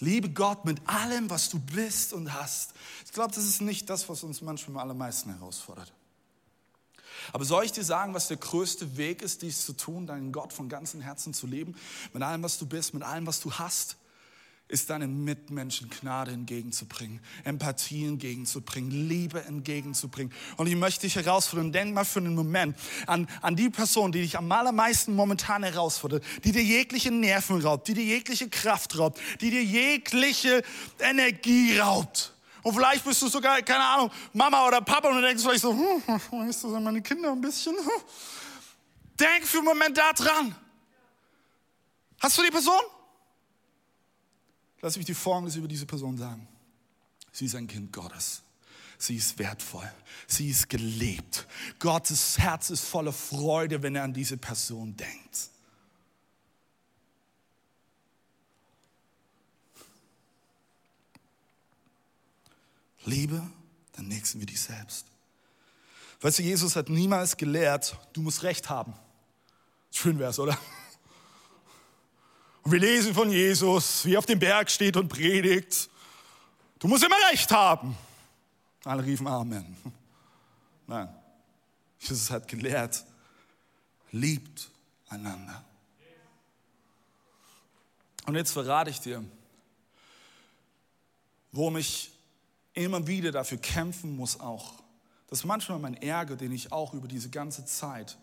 Liebe 0.00 0.30
Gott 0.30 0.64
mit 0.64 0.80
allem, 0.88 1.28
was 1.28 1.50
du 1.50 1.58
bist 1.58 2.12
und 2.12 2.32
hast. 2.32 2.72
Ich 3.04 3.12
glaube, 3.12 3.34
das 3.34 3.44
ist 3.44 3.60
nicht 3.60 3.90
das, 3.90 4.08
was 4.08 4.22
uns 4.22 4.40
manchmal 4.40 4.76
am 4.76 4.82
allermeisten 4.82 5.30
herausfordert. 5.30 5.92
Aber 7.32 7.44
soll 7.44 7.64
ich 7.64 7.72
dir 7.72 7.84
sagen, 7.84 8.14
was 8.14 8.28
der 8.28 8.36
größte 8.36 8.96
Weg 8.96 9.22
ist, 9.22 9.42
dies 9.42 9.64
zu 9.64 9.72
tun, 9.72 10.06
deinen 10.06 10.32
Gott 10.32 10.52
von 10.52 10.68
ganzem 10.68 11.00
Herzen 11.00 11.34
zu 11.34 11.46
lieben, 11.46 11.74
mit 12.12 12.22
allem, 12.22 12.42
was 12.42 12.58
du 12.58 12.66
bist, 12.66 12.94
mit 12.94 13.02
allem, 13.02 13.26
was 13.26 13.40
du 13.40 13.52
hast? 13.52 13.96
Ist 14.68 14.90
deinen 14.90 15.24
Mitmenschen 15.24 15.88
Gnade 15.88 16.30
entgegenzubringen, 16.30 17.20
Empathie 17.44 18.04
entgegenzubringen, 18.04 18.90
Liebe 19.08 19.42
entgegenzubringen. 19.44 20.32
Und 20.58 20.66
ich 20.66 20.76
möchte 20.76 21.06
dich 21.06 21.16
herausfordern, 21.16 21.72
denk 21.72 21.94
mal 21.94 22.04
für 22.04 22.20
einen 22.20 22.34
Moment 22.34 22.76
an, 23.06 23.26
an 23.40 23.56
die 23.56 23.70
Person, 23.70 24.12
die 24.12 24.20
dich 24.20 24.36
am 24.36 24.52
allermeisten 24.52 25.14
momentan 25.14 25.62
herausfordert, 25.62 26.22
die 26.44 26.52
dir 26.52 26.62
jegliche 26.62 27.10
Nerven 27.10 27.62
raubt, 27.62 27.88
die 27.88 27.94
dir 27.94 28.04
jegliche 28.04 28.50
Kraft 28.50 28.98
raubt, 28.98 29.18
die 29.40 29.50
dir 29.50 29.64
jegliche 29.64 30.62
Energie 31.00 31.78
raubt. 31.78 32.34
Und 32.62 32.74
vielleicht 32.74 33.04
bist 33.04 33.22
du 33.22 33.28
sogar, 33.28 33.62
keine 33.62 33.84
Ahnung, 33.84 34.10
Mama 34.34 34.66
oder 34.66 34.82
Papa 34.82 35.08
und 35.08 35.16
du 35.16 35.22
denkst 35.22 35.42
vielleicht 35.42 35.62
so, 35.62 35.72
hm, 35.72 36.02
weißt 36.06 36.64
du, 36.64 36.70
sind 36.70 36.84
meine 36.84 37.00
Kinder 37.00 37.32
ein 37.32 37.40
bisschen. 37.40 37.74
Hm. 37.74 38.02
Denk 39.18 39.44
für 39.44 39.58
einen 39.58 39.66
Moment 39.66 39.96
da 39.96 40.12
dran. 40.12 40.54
Hast 42.20 42.36
du 42.36 42.42
die 42.42 42.50
Person? 42.50 42.80
Lass 44.80 44.96
mich 44.96 45.06
die 45.06 45.14
Folgendes 45.14 45.56
über 45.56 45.68
diese 45.68 45.86
Person 45.86 46.16
sagen. 46.16 46.46
Sie 47.32 47.46
ist 47.46 47.54
ein 47.54 47.66
Kind 47.66 47.92
Gottes. 47.92 48.42
Sie 48.98 49.16
ist 49.16 49.38
wertvoll. 49.38 49.90
Sie 50.26 50.50
ist 50.50 50.68
gelebt. 50.68 51.46
Gottes 51.78 52.38
Herz 52.38 52.70
ist 52.70 52.84
voller 52.84 53.12
Freude, 53.12 53.82
wenn 53.82 53.94
er 53.94 54.02
an 54.04 54.12
diese 54.12 54.36
Person 54.36 54.96
denkt. 54.96 55.50
Liebe 63.04 63.42
den 63.96 64.08
Nächsten 64.08 64.40
wie 64.40 64.46
dich 64.46 64.60
selbst. 64.60 65.06
Weißt 66.20 66.40
du, 66.40 66.42
Jesus 66.42 66.76
hat 66.76 66.88
niemals 66.88 67.36
gelehrt, 67.36 67.96
du 68.12 68.22
musst 68.22 68.42
Recht 68.42 68.68
haben. 68.68 68.94
Schön 69.90 70.18
wär's, 70.18 70.38
oder? 70.38 70.58
Und 72.62 72.72
wir 72.72 72.80
lesen 72.80 73.14
von 73.14 73.30
Jesus, 73.30 74.04
wie 74.04 74.14
er 74.14 74.18
auf 74.18 74.26
dem 74.26 74.38
Berg 74.38 74.70
steht 74.70 74.96
und 74.96 75.08
predigt. 75.08 75.88
Du 76.78 76.88
musst 76.88 77.04
immer 77.04 77.16
recht 77.30 77.50
haben. 77.50 77.96
Alle 78.84 79.04
riefen 79.04 79.26
Amen. 79.26 79.76
Nein, 80.86 81.08
Jesus 81.98 82.30
hat 82.30 82.48
gelehrt, 82.48 83.04
liebt 84.12 84.70
einander. 85.08 85.64
Und 88.26 88.34
jetzt 88.34 88.52
verrate 88.52 88.90
ich 88.90 89.00
dir, 89.00 89.24
worum 91.52 91.76
ich 91.76 92.10
immer 92.74 93.06
wieder 93.06 93.32
dafür 93.32 93.58
kämpfen 93.58 94.16
muss 94.16 94.38
auch, 94.38 94.74
dass 95.28 95.44
manchmal 95.44 95.78
mein 95.78 95.94
Ärger, 95.94 96.36
den 96.36 96.52
ich 96.52 96.72
auch 96.72 96.94
über 96.94 97.08
diese 97.08 97.28
ganze 97.28 97.64
Zeit, 97.66 98.16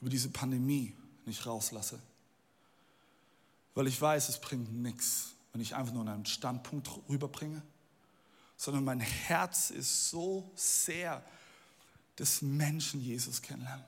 über 0.00 0.10
diese 0.10 0.30
Pandemie 0.30 0.94
nicht 1.24 1.46
rauslasse, 1.46 2.00
weil 3.74 3.86
ich 3.86 4.00
weiß, 4.00 4.28
es 4.28 4.40
bringt 4.40 4.72
nichts, 4.72 5.34
wenn 5.52 5.60
ich 5.60 5.74
einfach 5.74 5.92
nur 5.92 6.06
einen 6.06 6.26
Standpunkt 6.26 6.88
rüberbringe, 7.08 7.62
sondern 8.56 8.84
mein 8.84 9.00
Herz 9.00 9.70
ist 9.70 10.10
so 10.10 10.50
sehr, 10.54 11.24
dass 12.16 12.42
Menschen 12.42 13.00
Jesus 13.00 13.40
kennenlernen. 13.40 13.84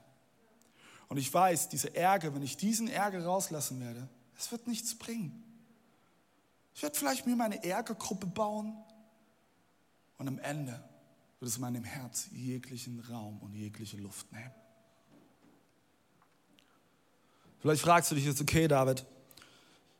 Und 1.09 1.19
ich 1.19 1.33
weiß, 1.33 1.69
dieser 1.69 1.95
Ärger, 1.95 2.35
wenn 2.35 2.43
ich 2.43 2.57
diesen 2.57 2.89
Ärger 2.89 3.25
rauslassen 3.25 3.81
werde, 3.81 4.09
es 4.39 4.51
wird 4.51 4.67
nichts 4.67 4.95
bringen. 4.95 5.45
Ich 6.75 6.83
werde 6.83 6.99
vielleicht 6.99 7.27
mir 7.27 7.37
meine 7.37 7.63
Ärgergruppe 7.63 8.27
bauen 8.27 8.75
und 10.17 10.27
am 10.27 10.39
Ende 10.39 10.83
wird 11.39 11.51
es 11.51 11.59
meinem 11.59 11.85
Herz 11.85 12.29
jeglichen 12.33 13.01
Raum 13.01 13.41
und 13.41 13.53
jegliche 13.53 13.99
Luft 13.99 14.33
nehmen. 14.33 14.55
Vielleicht 17.61 17.83
fragst 17.83 18.11
du 18.11 18.15
dich 18.15 18.25
jetzt, 18.25 18.41
okay, 18.41 18.67
David, 18.67 19.05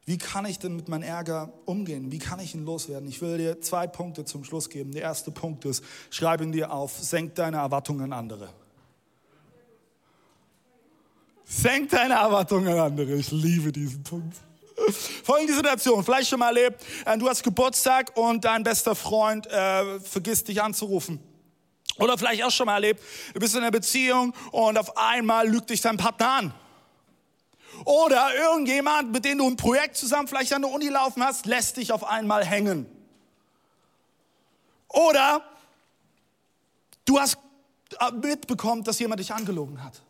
wie 0.05 0.19
kann 0.19 0.47
ich 0.47 0.59
denn 0.59 0.75
mit 0.75 0.89
meinem 0.89 1.05
Ärger 1.05 1.53
umgehen? 1.65 2.11
Wie 2.11 2.19
kann 2.19 2.41
ich 2.41 2.55
ihn 2.55 2.65
loswerden? 2.65 3.09
Ich 3.09 3.21
will 3.23 3.39
dir 3.39 3.61
zwei 3.61 3.87
Punkte 3.87 4.25
zum 4.25 4.43
Schluss 4.43 4.69
geben. 4.69 4.93
Der 4.93 5.03
erste 5.03 5.31
Punkt 5.31 5.65
ist, 5.65 5.85
schreib 6.11 6.41
ihn 6.41 6.51
dir 6.51 6.73
auf, 6.73 6.99
senk 6.99 7.37
deine 7.37 7.59
Erwartungen 7.59 8.13
an 8.13 8.13
andere. 8.13 8.49
Senk 11.45 11.91
deine 11.91 12.15
Erwartungen 12.15 12.67
an 12.69 12.79
andere. 12.79 13.15
Ich 13.15 13.31
liebe 13.31 13.71
diesen 13.71 14.03
Punkt. 14.03 14.37
Folgende 15.23 15.55
Situation, 15.55 16.03
vielleicht 16.03 16.29
schon 16.29 16.41
mal 16.41 16.49
erlebt, 16.49 16.83
äh, 17.05 17.17
du 17.17 17.29
hast 17.29 17.45
Geburtstag 17.45 18.17
und 18.17 18.45
dein 18.45 18.65
bester 18.65 18.97
Freund 18.97 19.47
äh, 19.47 20.01
vergisst 20.01 20.49
dich 20.49 20.61
anzurufen. 20.61 21.21
Oder 21.99 22.19
vielleicht 22.19 22.43
auch 22.43 22.51
schon 22.51 22.67
mal 22.67 22.75
erlebt, 22.75 23.01
du 23.35 23.39
bist 23.39 23.55
in 23.55 23.61
einer 23.61 23.71
Beziehung 23.71 24.35
und 24.51 24.79
auf 24.79 24.97
einmal 24.97 25.47
lügt 25.47 25.71
dich 25.71 25.81
dein 25.81 25.97
Partner 25.97 26.29
an. 26.31 26.55
Oder 27.85 28.35
irgendjemand, 28.35 29.13
mit 29.13 29.25
dem 29.25 29.39
du 29.39 29.47
ein 29.47 29.57
Projekt 29.57 29.97
zusammen 29.97 30.29
vielleicht 30.29 30.53
an 30.53 30.63
der 30.63 30.71
Uni 30.71 30.89
laufen 30.89 31.23
hast, 31.25 31.47
lässt 31.47 31.77
dich 31.77 31.93
auf 31.93 32.05
einmal 32.05 32.45
hängen. 32.45 32.87
Oder 34.89 35.43
du 37.05 37.19
hast 37.19 37.39
äh, 37.99 38.11
mitbekommen, 38.13 38.85
dass 38.85 38.99
jemand 38.99 39.21
dich 39.21 39.33
angelogen 39.33 39.83
hat. 39.83 40.01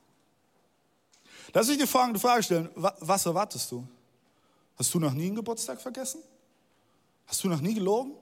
Lass 1.55 1.69
mich 1.69 1.79
dir 1.79 1.87
folgende 1.87 2.19
Frage 2.19 2.43
stellen. 2.43 2.71
Was 2.75 3.27
erwartest 3.27 3.71
du? 3.71 3.87
Hast 4.77 4.93
du 4.95 4.99
noch 4.99 5.13
nie 5.13 5.27
einen 5.27 5.37
Geburtstag 5.37 5.81
vergessen? 5.81 6.23
Hast 7.27 7.45
du 7.45 7.49
noch 7.49 7.61
nie 7.61 7.75
gelogen? 7.75 8.15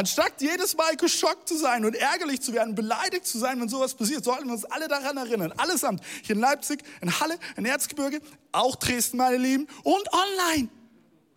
Anstatt 0.00 0.40
jedes 0.40 0.74
Mal 0.78 0.96
geschockt 0.96 1.46
zu 1.46 1.58
sein 1.58 1.84
und 1.84 1.94
ärgerlich 1.94 2.40
zu 2.40 2.54
werden, 2.54 2.74
beleidigt 2.74 3.26
zu 3.26 3.36
sein, 3.38 3.60
wenn 3.60 3.68
sowas 3.68 3.94
passiert, 3.94 4.24
sollten 4.24 4.46
wir 4.46 4.54
uns 4.54 4.64
alle 4.64 4.88
daran 4.88 5.18
erinnern. 5.18 5.52
Allesamt. 5.58 6.02
Hier 6.22 6.36
in 6.36 6.40
Leipzig, 6.40 6.82
in 7.02 7.20
Halle, 7.20 7.38
in 7.58 7.66
Erzgebirge, 7.66 8.22
auch 8.50 8.76
Dresden, 8.76 9.18
meine 9.18 9.36
Lieben, 9.36 9.68
und 9.82 10.08
online. 10.10 10.70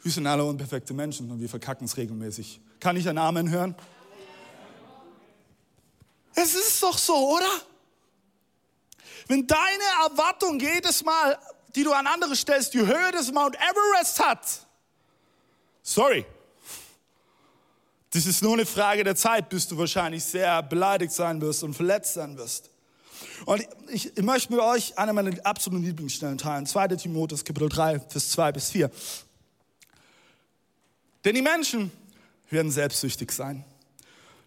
Wir 0.01 0.11
sind 0.13 0.25
alle 0.27 0.45
unperfekte 0.45 0.93
Menschen 0.93 1.29
und 1.29 1.41
wir 1.41 1.49
verkacken 1.49 1.83
es 1.83 1.97
regelmäßig. 1.97 2.61
Kann 2.79 2.95
ich 2.95 3.09
einen 3.09 3.17
Amen 3.17 3.49
hören? 3.49 3.75
Es 6.33 6.55
ist 6.55 6.81
doch 6.81 6.97
so, 6.97 7.35
oder? 7.35 7.51
Wenn 9.27 9.45
deine 9.45 9.83
Erwartung 10.05 10.57
jedes 10.57 11.03
Mal, 11.03 11.37
die 11.75 11.83
du 11.83 11.91
an 11.91 12.07
andere 12.07 12.33
stellst, 12.33 12.73
die 12.73 12.79
Höhe 12.79 13.11
des 13.11 13.29
Mount 13.33 13.57
Everest 13.57 14.25
hat, 14.25 14.47
Sorry. 15.81 16.25
Das 18.13 18.27
ist 18.27 18.43
nur 18.43 18.53
eine 18.53 18.67
Frage 18.67 19.03
der 19.03 19.15
Zeit, 19.15 19.49
bis 19.49 19.67
du 19.67 19.75
wahrscheinlich 19.75 20.23
sehr 20.23 20.61
beleidigt 20.61 21.11
sein 21.11 21.41
wirst 21.41 21.63
und 21.63 21.73
verletzt 21.73 22.13
sein 22.13 22.37
wirst. 22.37 22.69
Und 23.45 23.67
ich, 23.89 24.15
ich 24.15 24.23
möchte 24.23 24.53
mit 24.53 24.61
euch 24.61 24.95
eine 24.99 25.13
meiner 25.13 25.33
absoluten 25.43 25.83
Lieblingsstellen 25.83 26.37
teilen. 26.37 26.67
2. 26.67 26.89
Timotheus, 26.89 27.43
Kapitel 27.43 27.69
3, 27.69 27.99
Vers 28.01 28.29
2 28.29 28.51
bis 28.51 28.69
4. 28.69 28.91
Denn 31.25 31.33
die 31.33 31.41
Menschen 31.41 31.91
werden 32.51 32.71
selbstsüchtig 32.71 33.31
sein, 33.31 33.65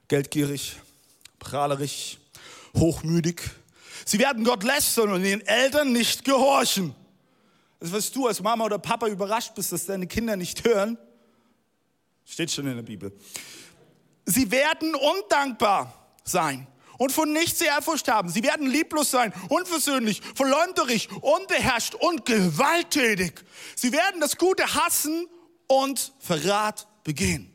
geldgierig, 0.06 0.76
prahlerisch, 1.40 2.18
hochmütig. 2.76 3.42
Sie 4.04 4.20
werden 4.20 4.44
Gott 4.44 4.62
lästern 4.62 5.10
und 5.10 5.24
ihren 5.24 5.44
Eltern 5.44 5.92
nicht 5.92 6.24
gehorchen. 6.24 6.94
Also 7.80 7.94
was 7.94 8.12
du 8.12 8.28
als 8.28 8.40
Mama 8.40 8.64
oder 8.64 8.78
Papa 8.78 9.08
überrascht 9.08 9.56
bist, 9.56 9.72
dass 9.72 9.86
deine 9.86 10.06
Kinder 10.06 10.36
nicht 10.36 10.64
hören, 10.64 10.96
steht 12.26 12.50
schon 12.50 12.66
in 12.66 12.76
der 12.76 12.82
Bibel. 12.82 13.12
Sie 14.26 14.50
werden 14.50 14.94
undankbar 14.94 16.12
sein 16.24 16.66
und 16.98 17.12
von 17.12 17.32
nichts 17.32 17.60
Ehrfurcht 17.60 18.08
haben. 18.08 18.28
Sie 18.28 18.42
werden 18.42 18.66
lieblos 18.66 19.10
sein, 19.10 19.32
unversöhnlich, 19.48 20.20
verleumderig, 20.34 21.08
unbeherrscht 21.20 21.94
und 21.94 22.24
gewalttätig. 22.24 23.44
Sie 23.76 23.92
werden 23.92 24.20
das 24.20 24.36
Gute 24.36 24.74
hassen 24.74 25.28
und 25.68 26.12
Verrat 26.18 26.86
begehen. 27.04 27.52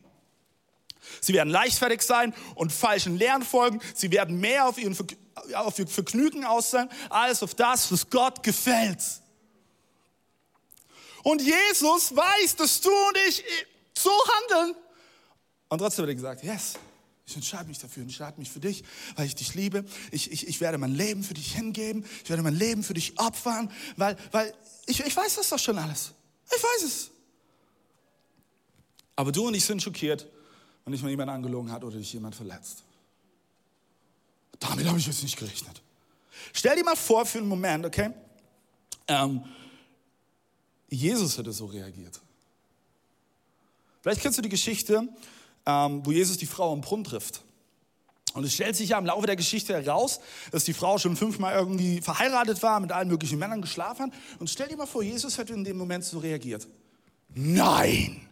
Sie 1.20 1.34
werden 1.34 1.50
leichtfertig 1.50 2.02
sein 2.02 2.34
und 2.56 2.72
falschen 2.72 3.18
Lehren 3.18 3.44
folgen. 3.44 3.82
Sie 3.94 4.12
werden 4.12 4.40
mehr 4.40 4.68
auf, 4.68 4.78
ihren, 4.78 4.96
auf 5.56 5.78
ihr 5.78 5.88
Vergnügen 5.88 6.46
aus 6.46 6.72
sein, 6.72 6.90
als 7.10 7.44
auf 7.44 7.54
das, 7.54 7.92
was 7.92 8.10
Gott 8.10 8.44
gefällt. 8.44 9.04
Und 11.24 11.42
Jesus 11.42 12.16
weiß, 12.16 12.56
dass 12.56 12.82
du 12.82 12.90
und 12.90 13.18
ich 13.28 13.44
so 13.98 14.12
handeln. 14.50 14.76
Und 15.70 15.78
trotzdem 15.80 16.04
hat 16.04 16.10
er 16.10 16.16
gesagt, 16.16 16.44
yes, 16.44 16.76
ich 17.26 17.36
entscheide 17.36 17.70
mich 17.70 17.80
dafür, 17.80 18.04
entscheide 18.04 18.38
mich 18.40 18.50
für 18.50 18.60
dich, 18.60 18.84
weil 19.16 19.26
ich 19.26 19.36
dich 19.36 19.56
liebe. 19.56 19.86
Ich, 20.12 20.32
ich, 20.32 20.48
ich 20.48 20.60
werde 20.60 20.78
mein 20.78 20.94
Leben 20.94 21.24
für 21.24 21.34
dich 21.34 21.56
hingeben. 21.56 22.06
Ich 22.24 22.30
werde 22.30 22.44
mein 22.44 22.56
Leben 22.56 22.84
für 22.84 22.94
dich 22.94 23.18
opfern, 23.20 23.72
weil, 23.96 24.18
weil 24.32 24.54
ich, 24.86 25.00
ich 25.00 25.16
weiß 25.16 25.36
das 25.36 25.50
doch 25.50 25.60
schon 25.60 25.78
alles. 25.78 26.12
Ich 26.46 26.62
weiß 26.62 26.84
es. 26.84 27.12
Aber 29.16 29.32
du 29.32 29.48
und 29.48 29.54
ich 29.54 29.64
sind 29.64 29.82
schockiert, 29.82 30.28
wenn 30.84 30.94
dich 30.94 31.02
mal 31.02 31.10
jemand 31.10 31.30
angelogen 31.30 31.72
hat 31.72 31.84
oder 31.84 31.98
dich 31.98 32.12
jemand 32.12 32.36
verletzt. 32.36 32.84
Damit 34.60 34.86
habe 34.88 35.00
ich 35.00 35.08
jetzt 35.08 35.24
nicht 35.24 35.38
gerechnet. 35.38 35.82
Stell 36.54 36.76
dir 36.76 36.84
mal 36.84 36.96
vor 36.96 37.26
für 37.26 37.38
einen 37.38 37.48
Moment, 37.48 37.86
okay? 37.86 38.12
Ähm, 39.08 39.44
Jesus 40.90 41.38
hätte 41.38 41.52
so 41.52 41.66
reagiert. 41.66 42.20
Vielleicht 44.02 44.22
kennst 44.22 44.38
du 44.38 44.42
die 44.42 44.50
Geschichte, 44.50 45.08
ähm, 45.66 46.06
wo 46.06 46.12
Jesus 46.12 46.38
die 46.38 46.46
Frau 46.46 46.74
am 46.74 46.82
Brunnen 46.82 47.04
trifft. 47.04 47.44
Und 48.34 48.46
es 48.46 48.54
stellt 48.54 48.76
sich 48.76 48.90
ja 48.90 48.98
im 48.98 49.06
Laufe 49.06 49.28
der 49.28 49.36
Geschichte 49.36 49.74
heraus, 49.74 50.20
dass 50.52 50.64
die 50.64 50.74
Frau 50.74 50.98
schon 50.98 51.18
fünfmal 51.18 51.54
irgendwie 51.54 52.02
verheiratet 52.02 52.64
war, 52.64 52.80
mit 52.80 52.92
allen 52.92 53.10
möglichen 53.10 53.38
Männern 53.38 53.62
geschlafen 53.62 54.04
hat. 54.04 54.14
Und 54.40 54.50
stell 54.50 54.68
dir 54.70 54.78
mal 54.78 54.86
vor, 54.86 55.04
Jesus 55.04 55.38
hätte 55.38 55.54
in 55.54 55.64
dem 55.64 55.78
Moment 55.78 56.06
so 56.06 56.20
reagiert. 56.20 56.68
Nein! 57.34 58.28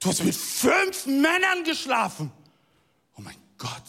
Du 0.00 0.08
hast 0.08 0.24
mit 0.24 0.34
fünf 0.34 1.06
Männern 1.06 1.64
geschlafen. 1.64 2.30
Oh 3.16 3.20
mein 3.20 3.36
Gott. 3.56 3.82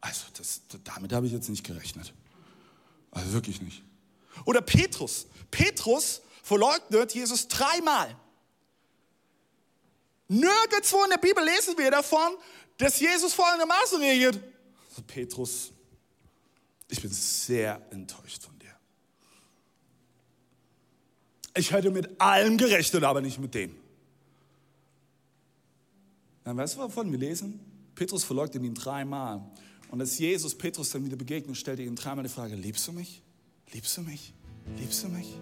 Also 0.00 0.24
das, 0.36 0.62
damit 0.84 1.12
habe 1.12 1.26
ich 1.26 1.32
jetzt 1.32 1.48
nicht 1.48 1.64
gerechnet. 1.64 2.12
Also 3.10 3.32
wirklich 3.32 3.60
nicht. 3.60 3.82
Oder 4.44 4.62
Petrus. 4.62 5.26
Petrus 5.50 6.22
verleugnet 6.42 7.14
Jesus 7.14 7.48
dreimal. 7.48 8.16
Nirgendwo 10.30 11.02
in 11.02 11.10
der 11.10 11.18
Bibel 11.18 11.44
lesen 11.44 11.76
wir 11.76 11.90
davon, 11.90 12.36
dass 12.78 13.00
Jesus 13.00 13.32
folgendermaßen 13.32 13.98
reagiert. 13.98 14.38
Also 14.88 15.02
Petrus, 15.04 15.72
ich 16.88 17.02
bin 17.02 17.10
sehr 17.10 17.84
enttäuscht 17.90 18.44
von 18.44 18.56
dir. 18.60 18.72
Ich 21.56 21.72
hätte 21.72 21.90
mit 21.90 22.20
allem 22.20 22.56
gerechnet, 22.56 23.02
aber 23.02 23.20
nicht 23.20 23.40
mit 23.40 23.54
dem. 23.54 23.74
Dann 26.44 26.56
weißt 26.56 26.76
du, 26.76 26.78
wovon 26.78 27.10
wir 27.10 27.18
lesen? 27.18 27.58
Petrus 27.96 28.22
verleugnet 28.22 28.62
ihn 28.62 28.74
dreimal. 28.74 29.44
Und 29.90 30.00
als 30.00 30.16
Jesus 30.16 30.56
Petrus 30.56 30.90
dann 30.90 31.04
wieder 31.04 31.16
begegnet, 31.16 31.56
stellt 31.56 31.80
er 31.80 31.86
ihm 31.86 31.96
dreimal 31.96 32.22
die 32.22 32.30
Frage, 32.30 32.54
liebst 32.54 32.86
du 32.86 32.92
mich? 32.92 33.20
Liebst 33.72 33.96
du 33.96 34.02
mich? 34.02 34.32
Liebst 34.78 35.02
du 35.02 35.08
mich? 35.08 35.34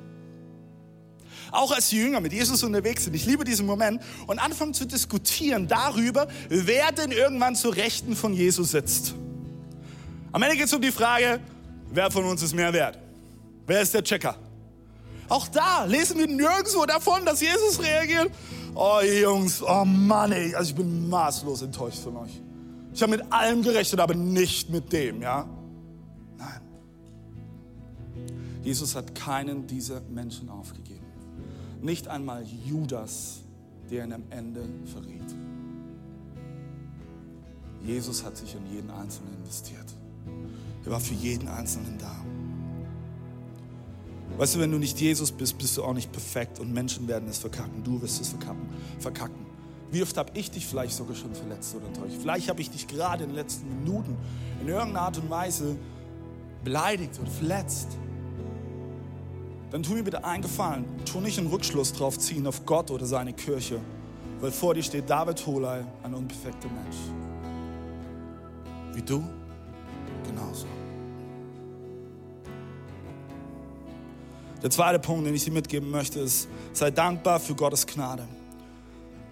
Auch 1.50 1.72
als 1.72 1.90
Jünger 1.90 2.20
mit 2.20 2.32
Jesus 2.32 2.62
unterwegs 2.62 3.04
sind, 3.04 3.14
ich 3.14 3.26
liebe 3.26 3.44
diesen 3.44 3.66
Moment, 3.66 4.02
und 4.26 4.38
anfangen 4.38 4.74
zu 4.74 4.86
diskutieren 4.86 5.68
darüber, 5.68 6.28
wer 6.48 6.92
denn 6.92 7.12
irgendwann 7.12 7.56
zur 7.56 7.76
Rechten 7.76 8.16
von 8.16 8.32
Jesus 8.34 8.72
sitzt. 8.72 9.14
Am 10.32 10.42
Ende 10.42 10.56
geht 10.56 10.66
es 10.66 10.74
um 10.74 10.82
die 10.82 10.92
Frage, 10.92 11.40
wer 11.90 12.10
von 12.10 12.24
uns 12.24 12.42
ist 12.42 12.54
mehr 12.54 12.72
wert? 12.72 12.98
Wer 13.66 13.82
ist 13.82 13.94
der 13.94 14.02
Checker? 14.02 14.36
Auch 15.28 15.48
da 15.48 15.84
lesen 15.84 16.18
wir 16.18 16.26
nirgendwo 16.26 16.86
davon, 16.86 17.24
dass 17.24 17.40
Jesus 17.40 17.82
reagiert. 17.82 18.30
Oh 18.74 19.00
Jungs, 19.00 19.62
oh 19.62 19.84
Mann, 19.84 20.32
ey. 20.32 20.54
also 20.54 20.70
ich 20.70 20.76
bin 20.76 21.08
maßlos 21.08 21.62
enttäuscht 21.62 21.98
von 21.98 22.16
euch. 22.16 22.40
Ich 22.94 23.02
habe 23.02 23.16
mit 23.16 23.32
allem 23.32 23.62
gerechnet, 23.62 24.00
aber 24.00 24.14
nicht 24.14 24.70
mit 24.70 24.92
dem, 24.92 25.20
ja? 25.20 25.46
Nein. 26.36 26.60
Jesus 28.62 28.94
hat 28.94 29.14
keinen 29.14 29.66
dieser 29.66 30.00
Menschen 30.02 30.48
aufgegeben. 30.48 30.97
Nicht 31.80 32.08
einmal 32.08 32.44
Judas, 32.44 33.40
der 33.90 34.04
ihn 34.04 34.12
am 34.12 34.24
Ende 34.30 34.68
verriet. 34.86 35.34
Jesus 37.84 38.24
hat 38.24 38.36
sich 38.36 38.54
in 38.54 38.66
jeden 38.72 38.90
Einzelnen 38.90 39.34
investiert. 39.34 39.86
Er 40.84 40.90
war 40.90 41.00
für 41.00 41.14
jeden 41.14 41.48
Einzelnen 41.48 41.96
da. 41.98 42.16
Weißt 44.36 44.54
du, 44.54 44.60
wenn 44.60 44.70
du 44.70 44.78
nicht 44.78 45.00
Jesus 45.00 45.32
bist, 45.32 45.58
bist 45.58 45.76
du 45.76 45.84
auch 45.84 45.94
nicht 45.94 46.12
perfekt 46.12 46.60
und 46.60 46.72
Menschen 46.72 47.08
werden 47.08 47.28
es 47.28 47.38
verkacken. 47.38 47.82
Du 47.82 48.00
wirst 48.00 48.20
es 48.20 48.28
verkacken. 48.28 48.68
verkacken. 48.98 49.46
Wie 49.90 50.02
oft 50.02 50.16
habe 50.16 50.30
ich 50.34 50.50
dich 50.50 50.66
vielleicht 50.66 50.94
sogar 50.94 51.16
schon 51.16 51.34
verletzt 51.34 51.74
oder 51.74 51.86
enttäuscht? 51.86 52.16
Vielleicht 52.20 52.48
habe 52.48 52.60
ich 52.60 52.70
dich 52.70 52.86
gerade 52.86 53.24
in 53.24 53.30
den 53.30 53.36
letzten 53.36 53.68
Minuten 53.68 54.16
in 54.60 54.68
irgendeiner 54.68 55.00
Art 55.00 55.18
und 55.18 55.30
Weise 55.30 55.76
beleidigt 56.62 57.18
oder 57.20 57.30
verletzt. 57.30 57.88
Dann 59.70 59.82
tu 59.82 59.92
mir 59.92 60.02
bitte 60.02 60.24
einen 60.24 60.42
Gefallen. 60.42 60.84
Tu 61.04 61.20
nicht 61.20 61.38
einen 61.38 61.48
Rückschluss 61.48 61.92
drauf 61.92 62.18
ziehen 62.18 62.46
auf 62.46 62.64
Gott 62.64 62.90
oder 62.90 63.04
seine 63.04 63.32
Kirche, 63.32 63.80
weil 64.40 64.50
vor 64.50 64.74
dir 64.74 64.82
steht 64.82 65.08
David 65.10 65.46
Holei, 65.46 65.84
ein 66.02 66.14
unperfekter 66.14 66.68
Mensch. 66.68 66.96
Wie 68.94 69.02
du? 69.02 69.22
Genauso. 70.26 70.66
Der 74.62 74.70
zweite 74.70 74.98
Punkt, 74.98 75.26
den 75.26 75.34
ich 75.34 75.44
dir 75.44 75.52
mitgeben 75.52 75.90
möchte, 75.90 76.18
ist, 76.20 76.48
sei 76.72 76.90
dankbar 76.90 77.38
für 77.38 77.54
Gottes 77.54 77.86
Gnade. 77.86 78.26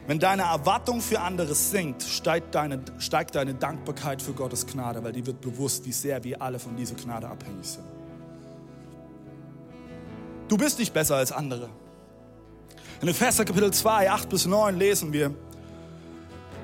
Wenn 0.07 0.21
deine 0.21 0.43
Erwartung 0.43 1.01
für 1.01 1.21
andere 1.21 1.53
sinkt, 1.55 2.05
steigt 2.05 2.55
deine, 2.55 2.81
steigt 2.99 3.35
deine 3.35 3.55
Dankbarkeit 3.55 4.23
für 4.23 4.33
Gottes 4.35 4.65
Gnade, 4.65 5.03
weil 5.03 5.13
die 5.13 5.27
wird 5.27 5.41
bewusst, 5.41 5.85
wie 5.85 5.93
sehr 5.93 6.23
wir 6.23 6.41
alle 6.41 6.61
von 6.61 6.77
dieser 6.77 6.95
Gnade 6.95 7.27
abhängig 7.27 7.67
sind. 7.67 7.96
Du 10.49 10.57
bist 10.57 10.79
nicht 10.79 10.93
besser 10.93 11.17
als 11.17 11.33
andere. 11.33 11.69
In 13.01 13.09
Epheser 13.09 13.45
Kapitel 13.45 13.73
2, 13.73 14.11
8 14.11 14.29
bis 14.29 14.47
9 14.47 14.79
lesen 14.79 15.13
wir, 15.13 15.35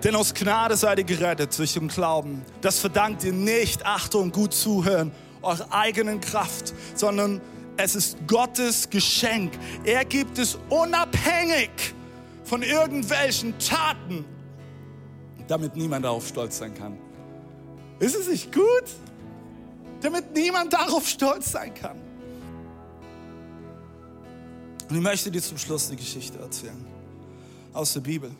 denn 0.04 0.14
aus 0.14 0.34
Gnade 0.34 0.76
seid 0.76 0.98
ihr 0.98 1.04
gerettet 1.04 1.56
durch 1.58 1.74
den 1.74 1.88
Glauben. 1.88 2.42
Das 2.60 2.78
verdankt 2.78 3.24
ihr 3.24 3.32
nicht, 3.32 3.84
Achtung, 3.84 4.32
gut 4.32 4.54
zuhören, 4.54 5.12
eurer 5.42 5.66
eigenen 5.72 6.20
Kraft, 6.20 6.74
sondern 6.94 7.40
es 7.76 7.94
ist 7.94 8.16
Gottes 8.26 8.88
Geschenk. 8.88 9.52
Er 9.84 10.04
gibt 10.04 10.38
es 10.38 10.58
unabhängig 10.68 11.70
von 12.44 12.62
irgendwelchen 12.62 13.58
Taten, 13.58 14.24
damit 15.48 15.76
niemand 15.76 16.04
darauf 16.04 16.26
stolz 16.26 16.58
sein 16.58 16.74
kann. 16.74 16.98
Ist 17.98 18.16
es 18.16 18.28
nicht 18.28 18.52
gut? 18.52 18.84
Damit 20.00 20.34
niemand 20.34 20.72
darauf 20.72 21.06
stolz 21.06 21.52
sein 21.52 21.74
kann. 21.74 22.11
Und 24.92 24.98
ich 24.98 25.04
möchte 25.04 25.30
dir 25.30 25.40
zum 25.40 25.56
Schluss 25.56 25.88
eine 25.88 25.96
Geschichte 25.96 26.38
erzählen 26.38 26.84
aus 27.72 27.94
der 27.94 28.00
Bibel. 28.00 28.30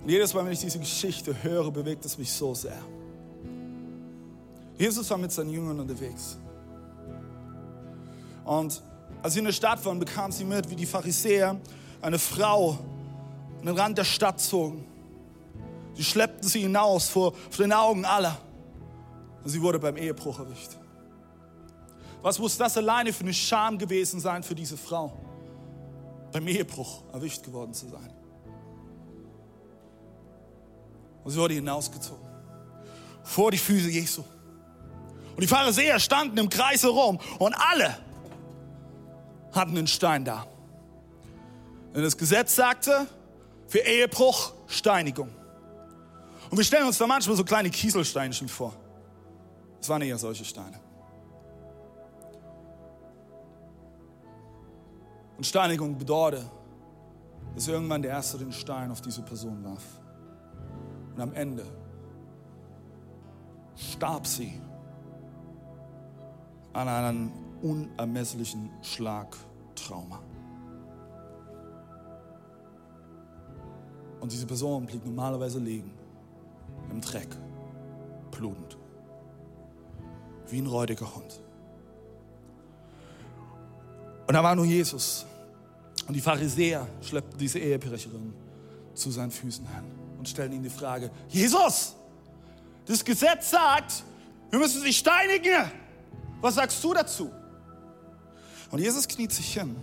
Und 0.00 0.08
jedes 0.08 0.32
Mal, 0.32 0.44
wenn 0.44 0.52
ich 0.52 0.60
diese 0.60 0.78
Geschichte 0.78 1.42
höre, 1.42 1.72
bewegt 1.72 2.04
es 2.04 2.16
mich 2.16 2.30
so 2.30 2.54
sehr. 2.54 2.78
Jesus 4.78 5.10
war 5.10 5.18
mit 5.18 5.32
seinen 5.32 5.50
Jüngern 5.50 5.80
unterwegs. 5.80 6.38
Und 8.44 8.80
als 9.24 9.32
sie 9.32 9.40
in 9.40 9.46
der 9.46 9.52
Stadt 9.52 9.84
waren, 9.84 9.98
bekam 9.98 10.30
sie 10.30 10.44
mit, 10.44 10.70
wie 10.70 10.76
die 10.76 10.86
Pharisäer 10.86 11.60
eine 12.00 12.20
Frau 12.20 12.78
an 13.58 13.66
den 13.66 13.76
Rand 13.76 13.98
der 13.98 14.04
Stadt 14.04 14.40
zogen. 14.40 14.84
Sie 15.94 16.04
schleppten 16.04 16.48
sie 16.48 16.60
hinaus 16.60 17.08
vor, 17.08 17.32
vor 17.32 17.64
den 17.64 17.72
Augen 17.72 18.04
aller. 18.04 18.38
Und 19.42 19.50
sie 19.50 19.60
wurde 19.60 19.80
beim 19.80 19.96
Ehebruch 19.96 20.38
erwischt. 20.38 20.76
Was 22.22 22.38
muss 22.38 22.56
das 22.56 22.76
alleine 22.76 23.12
für 23.12 23.24
eine 23.24 23.34
Scham 23.34 23.78
gewesen 23.78 24.20
sein 24.20 24.44
für 24.44 24.54
diese 24.54 24.76
Frau? 24.76 25.26
beim 26.32 26.46
Ehebruch 26.46 27.02
erwischt 27.12 27.42
geworden 27.44 27.74
zu 27.74 27.88
sein. 27.88 28.12
Und 31.24 31.30
sie 31.30 31.38
wurde 31.38 31.54
hinausgezogen. 31.54 32.26
Vor 33.22 33.50
die 33.50 33.58
Füße 33.58 33.88
Jesu. 33.88 34.22
Und 35.30 35.40
die 35.40 35.46
Pharisäer 35.46 35.98
standen 35.98 36.38
im 36.38 36.48
Kreis 36.48 36.82
herum 36.82 37.18
und 37.38 37.54
alle 37.54 37.96
hatten 39.52 39.76
einen 39.76 39.86
Stein 39.86 40.24
da. 40.24 40.46
Denn 41.94 42.02
das 42.02 42.16
Gesetz 42.16 42.54
sagte, 42.54 43.06
für 43.66 43.78
Ehebruch 43.78 44.52
Steinigung. 44.66 45.30
Und 46.50 46.56
wir 46.56 46.64
stellen 46.64 46.86
uns 46.86 46.98
da 46.98 47.06
manchmal 47.06 47.36
so 47.36 47.44
kleine 47.44 47.70
Kieselsteinchen 47.70 48.48
vor. 48.48 48.74
Es 49.80 49.88
waren 49.88 50.02
eher 50.02 50.18
solche 50.18 50.44
Steine. 50.44 50.80
Und 55.40 55.46
Steinigung 55.46 55.96
bedeutet, 55.96 56.44
dass 57.54 57.66
irgendwann 57.66 58.02
der 58.02 58.10
Erste 58.10 58.36
den 58.36 58.52
Stein 58.52 58.90
auf 58.90 59.00
diese 59.00 59.22
Person 59.22 59.64
warf. 59.64 59.98
Und 61.14 61.22
am 61.22 61.32
Ende 61.32 61.64
starb 63.74 64.26
sie 64.26 64.60
an 66.74 66.86
einem 66.86 67.32
unermesslichen 67.62 68.68
Schlagtrauma. 68.82 70.20
Und 74.20 74.30
diese 74.30 74.46
Person 74.46 74.84
blieb 74.84 75.06
normalerweise 75.06 75.58
liegen, 75.58 75.90
im 76.90 77.00
Dreck, 77.00 77.34
blutend, 78.30 78.76
wie 80.48 80.60
ein 80.60 80.66
räudiger 80.66 81.14
Hund. 81.14 81.40
Und 84.26 84.34
da 84.34 84.44
war 84.44 84.54
nur 84.54 84.66
Jesus. 84.66 85.24
Und 86.10 86.14
die 86.14 86.20
Pharisäer 86.20 86.88
schleppten 87.02 87.38
diese 87.38 87.60
Ehebrecherin 87.60 88.34
zu 88.94 89.12
seinen 89.12 89.30
Füßen 89.30 89.64
hin 89.64 89.84
und 90.18 90.28
stellten 90.28 90.56
ihm 90.56 90.62
die 90.64 90.68
Frage, 90.68 91.08
Jesus, 91.28 91.94
das 92.84 93.04
Gesetz 93.04 93.50
sagt, 93.50 94.02
wir 94.50 94.58
müssen 94.58 94.82
sie 94.82 94.92
steinigen. 94.92 95.70
Was 96.40 96.56
sagst 96.56 96.82
du 96.82 96.92
dazu? 96.94 97.30
Und 98.72 98.80
Jesus 98.80 99.06
kniet 99.06 99.30
sich 99.30 99.54
hin. 99.54 99.76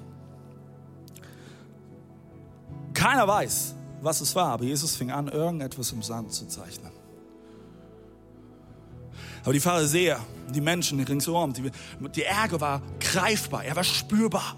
Keiner 2.93 3.25
weiß, 3.25 3.75
was 4.01 4.19
es 4.19 4.35
war, 4.35 4.51
aber 4.51 4.65
Jesus 4.65 4.97
fing 4.97 5.11
an, 5.11 5.29
irgendetwas 5.29 5.93
im 5.93 6.03
Sand 6.03 6.33
zu 6.33 6.45
zeichnen. 6.49 6.91
Aber 9.43 9.53
die 9.53 9.61
Pharisäer, 9.61 10.19
die 10.53 10.59
Menschen 10.59 10.99
ringsherum, 10.99 11.53
die, 11.53 11.71
die 12.13 12.23
Ärger 12.23 12.59
war 12.59 12.81
greifbar, 12.99 13.63
er 13.63 13.77
war 13.77 13.85
spürbar. 13.85 14.57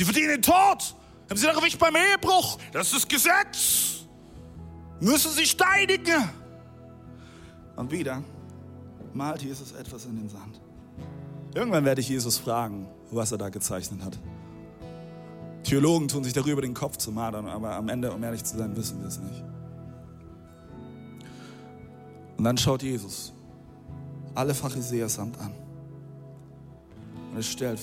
Sie 0.00 0.06
verdienen 0.06 0.30
den 0.30 0.40
Tod. 0.42 0.94
Haben 1.28 1.36
sie 1.36 1.46
doch 1.46 1.78
beim 1.78 1.94
Ehebruch. 1.94 2.56
Das 2.72 2.90
ist 2.94 3.06
Gesetz. 3.06 4.06
Müssen 4.98 5.30
sie 5.32 5.44
steinigen. 5.44 6.26
Und 7.76 7.90
wieder 7.90 8.24
malt 9.12 9.42
Jesus 9.42 9.72
etwas 9.72 10.06
in 10.06 10.16
den 10.16 10.30
Sand. 10.30 10.58
Irgendwann 11.54 11.84
werde 11.84 12.00
ich 12.00 12.08
Jesus 12.08 12.38
fragen, 12.38 12.88
was 13.10 13.30
er 13.30 13.36
da 13.36 13.50
gezeichnet 13.50 14.02
hat. 14.02 14.18
Theologen 15.64 16.08
tun 16.08 16.24
sich 16.24 16.32
darüber 16.32 16.62
den 16.62 16.72
Kopf 16.72 16.96
zu 16.96 17.12
madern, 17.12 17.46
aber 17.46 17.72
am 17.72 17.90
Ende, 17.90 18.10
um 18.10 18.24
ehrlich 18.24 18.42
zu 18.42 18.56
sein, 18.56 18.74
wissen 18.76 19.02
wir 19.02 19.08
es 19.08 19.18
nicht. 19.18 19.44
Und 22.38 22.44
dann 22.44 22.56
schaut 22.56 22.82
Jesus 22.82 23.34
alle 24.34 24.54
Pharisäer 24.54 25.10
samt 25.10 25.38
an. 25.38 25.52
Und 27.32 27.36
er 27.36 27.42
stellt 27.42 27.80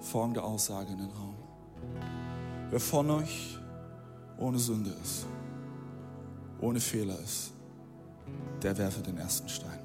folgende 0.00 0.42
Aussage 0.42 0.90
in 0.90 0.98
den 0.98 1.10
Raum. 1.10 1.31
Wer 2.72 2.80
von 2.80 3.10
euch 3.10 3.58
ohne 4.38 4.58
Sünde 4.58 4.88
ist, 5.02 5.26
ohne 6.58 6.80
Fehler 6.80 7.18
ist, 7.18 7.52
der 8.62 8.78
werfe 8.78 9.02
den 9.02 9.18
ersten 9.18 9.46
Stein. 9.46 9.78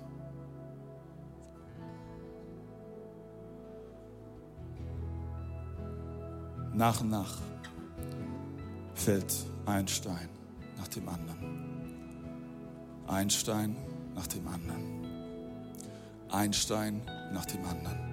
Nach 6.73 7.02
und 7.02 7.10
nach 7.10 7.39
fällt 8.95 9.36
ein 9.65 9.86
Stein 9.89 10.30
nach 10.78 10.88
dem 10.88 11.10
anderen. 11.10 12.08
Ein 13.06 13.30
Stein 13.30 13.76
nach 14.15 14.28
dem 14.28 14.47
anderen. 14.47 15.06
Ein 16.30 16.54
Stein 16.54 17.02
nach 17.34 17.45
dem 17.47 17.65
anderen. 17.65 18.07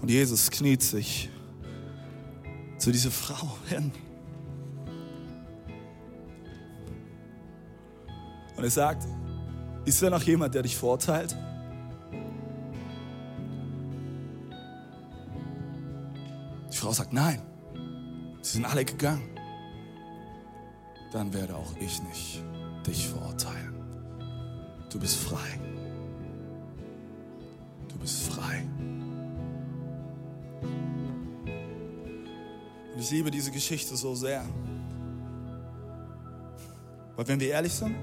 Und 0.00 0.10
Jesus 0.10 0.50
kniet 0.50 0.82
sich 0.82 1.28
zu 2.78 2.90
dieser 2.90 3.10
Frau 3.10 3.56
hin. 3.68 3.92
Und 8.56 8.64
er 8.64 8.70
sagt, 8.70 9.06
ist 9.84 10.02
da 10.02 10.10
noch 10.10 10.22
jemand, 10.22 10.54
der 10.54 10.62
dich 10.62 10.76
verurteilt? 10.76 11.36
Frau 16.80 16.92
sagt, 16.92 17.12
nein, 17.12 17.42
sie 18.40 18.52
sind 18.52 18.64
alle 18.64 18.86
gegangen, 18.86 19.28
dann 21.12 21.32
werde 21.34 21.54
auch 21.54 21.76
ich 21.78 22.02
nicht 22.02 22.42
dich 22.86 23.06
verurteilen. 23.06 23.74
Du 24.90 24.98
bist 24.98 25.16
frei. 25.16 25.60
Du 27.88 27.98
bist 27.98 28.22
frei. 28.22 28.64
Und 33.00 33.04
ich 33.04 33.12
liebe 33.12 33.30
diese 33.30 33.50
Geschichte 33.50 33.96
so 33.96 34.14
sehr. 34.14 34.44
Weil 37.16 37.28
wenn 37.28 37.40
wir 37.40 37.48
ehrlich 37.48 37.72
sind, 37.72 37.94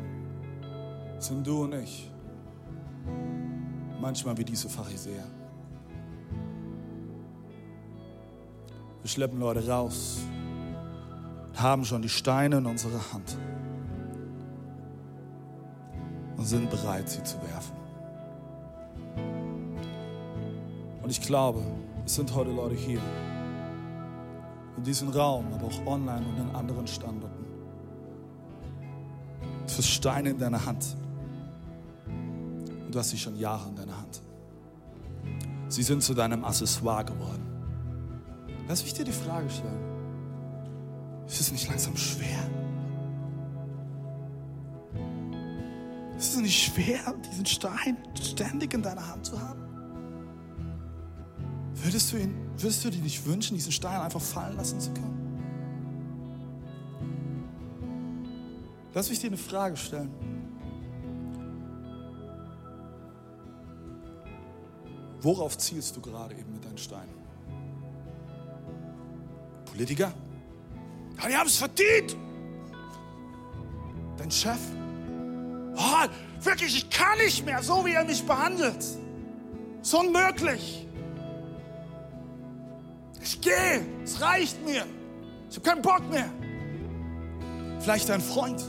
sind 1.20 1.46
du 1.46 1.66
und 1.66 1.74
ich 1.76 2.10
manchmal 4.02 4.36
wie 4.40 4.44
diese 4.44 4.68
Pharisäer. 4.68 5.28
Wir 9.04 9.08
schleppen 9.08 9.40
Leute 9.40 9.68
raus 9.68 10.18
haben 11.56 11.86
schon 11.86 12.02
die 12.02 12.10
Steine 12.10 12.58
in 12.58 12.66
unserer 12.66 13.14
Hand 13.14 13.38
und 16.38 16.44
sind 16.44 16.72
bereit, 16.72 17.08
sie 17.08 17.22
zu 17.22 17.38
werfen. 17.44 17.78
Und 21.04 21.12
ich 21.12 21.22
glaube, 21.22 21.62
es 22.04 22.16
sind 22.16 22.34
heute 22.34 22.50
Leute 22.50 22.74
hier, 22.74 23.00
diesem 24.88 25.10
Raum, 25.10 25.54
aber 25.54 25.68
auch 25.68 25.86
online 25.86 26.26
und 26.26 26.38
in 26.38 26.56
anderen 26.56 26.88
Standorten. 26.88 27.46
Du 29.68 29.74
hast 29.74 29.88
Steine 29.88 30.30
in 30.30 30.40
deiner 30.40 30.66
Hand. 30.66 30.96
Und 32.08 32.96
du 32.96 32.98
hast 32.98 33.10
sie 33.10 33.18
schon 33.18 33.36
Jahre 33.36 33.68
in 33.70 33.76
deiner 33.76 33.98
Hand. 33.98 34.22
Sie 35.68 35.84
sind 35.84 36.02
zu 36.02 36.14
deinem 36.14 36.46
Accessoire 36.46 37.04
geworden. 37.04 37.46
Lass 38.68 38.82
mich 38.84 38.94
dir 38.94 39.04
die 39.04 39.12
Frage 39.12 39.50
stellen. 39.50 39.84
Ist 41.28 41.42
es 41.42 41.52
nicht 41.52 41.68
langsam 41.68 41.98
schwer? 41.98 42.50
Ist 46.18 46.34
es 46.34 46.42
nicht 46.42 46.64
schwer, 46.64 47.14
diesen 47.30 47.46
Stein 47.46 47.98
ständig 48.20 48.74
in 48.74 48.82
deiner 48.82 49.06
Hand 49.06 49.26
zu 49.26 49.40
haben? 49.40 49.62
Würdest 51.76 52.12
du, 52.12 52.18
ihn, 52.18 52.47
würdest 52.62 52.84
du 52.84 52.90
dir 52.90 53.02
nicht 53.02 53.26
wünschen, 53.26 53.56
diesen 53.56 53.72
Stein 53.72 54.00
einfach 54.02 54.22
fallen 54.22 54.58
lassen 54.58 54.80
zu 54.80 54.92
können? 54.94 55.18
Lass 58.94 59.10
mich 59.10 59.20
dir 59.20 59.28
eine 59.28 59.38
Frage 59.38 59.78
stellen. 59.78 60.10
Worauf 65.22 65.58
zielst 65.58 65.96
du 65.96 66.02
gerade 66.02 66.36
eben 66.36 66.54
mit 66.54 66.66
deinen 66.66 66.78
Steinen? 66.78 67.14
Politiker? 69.66 70.14
Ja, 71.22 71.28
die 71.28 71.36
haben 71.36 71.48
es 71.48 71.58
verdient. 71.58 72.16
Dein 74.18 74.32
Chef? 74.32 74.60
Oh, 75.76 76.44
wirklich, 76.44 76.76
ich 76.76 76.90
kann 76.90 77.18
nicht 77.20 77.46
mehr, 77.46 77.62
so 77.62 77.86
wie 77.86 77.92
er 77.92 78.04
mich 78.04 78.26
behandelt. 78.26 78.84
So 79.84 80.00
unmöglich. 80.00 80.87
Gehe, 83.48 83.86
es 84.04 84.20
reicht 84.20 84.66
mir. 84.66 84.86
Ich 85.50 85.56
habe 85.56 85.70
keinen 85.70 85.82
Bock 85.82 86.02
mehr. 86.10 86.30
Vielleicht 87.80 88.10
dein 88.10 88.20
Freund, 88.20 88.62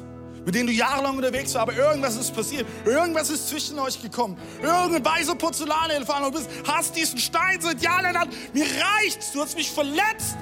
mit 0.45 0.55
dem 0.55 0.69
du 0.69 0.73
jahrelang 0.73 1.17
unterwegs 1.17 1.53
warst, 1.55 1.69
aber 1.69 1.75
irgendwas 1.77 2.15
ist 2.15 2.33
passiert. 2.33 2.65
Irgendwas 2.85 3.29
ist 3.29 3.49
zwischen 3.49 3.77
euch 3.81 4.01
gekommen. 4.01 4.37
Irgendeine 4.63 5.05
weiße 5.05 5.35
Porzellanelefant 5.35 6.27
und 6.27 6.35
du 6.35 6.39
bist, 6.39 6.51
hast 6.65 6.95
diesen 6.95 7.19
Stein 7.19 7.61
seit 7.61 7.83
Jahren 7.83 8.17
Hand. 8.17 8.33
Mir 8.55 8.67
reicht's, 8.67 9.33
du 9.33 9.41
hast 9.41 9.57
mich 9.57 9.69
verletzt. 9.69 10.37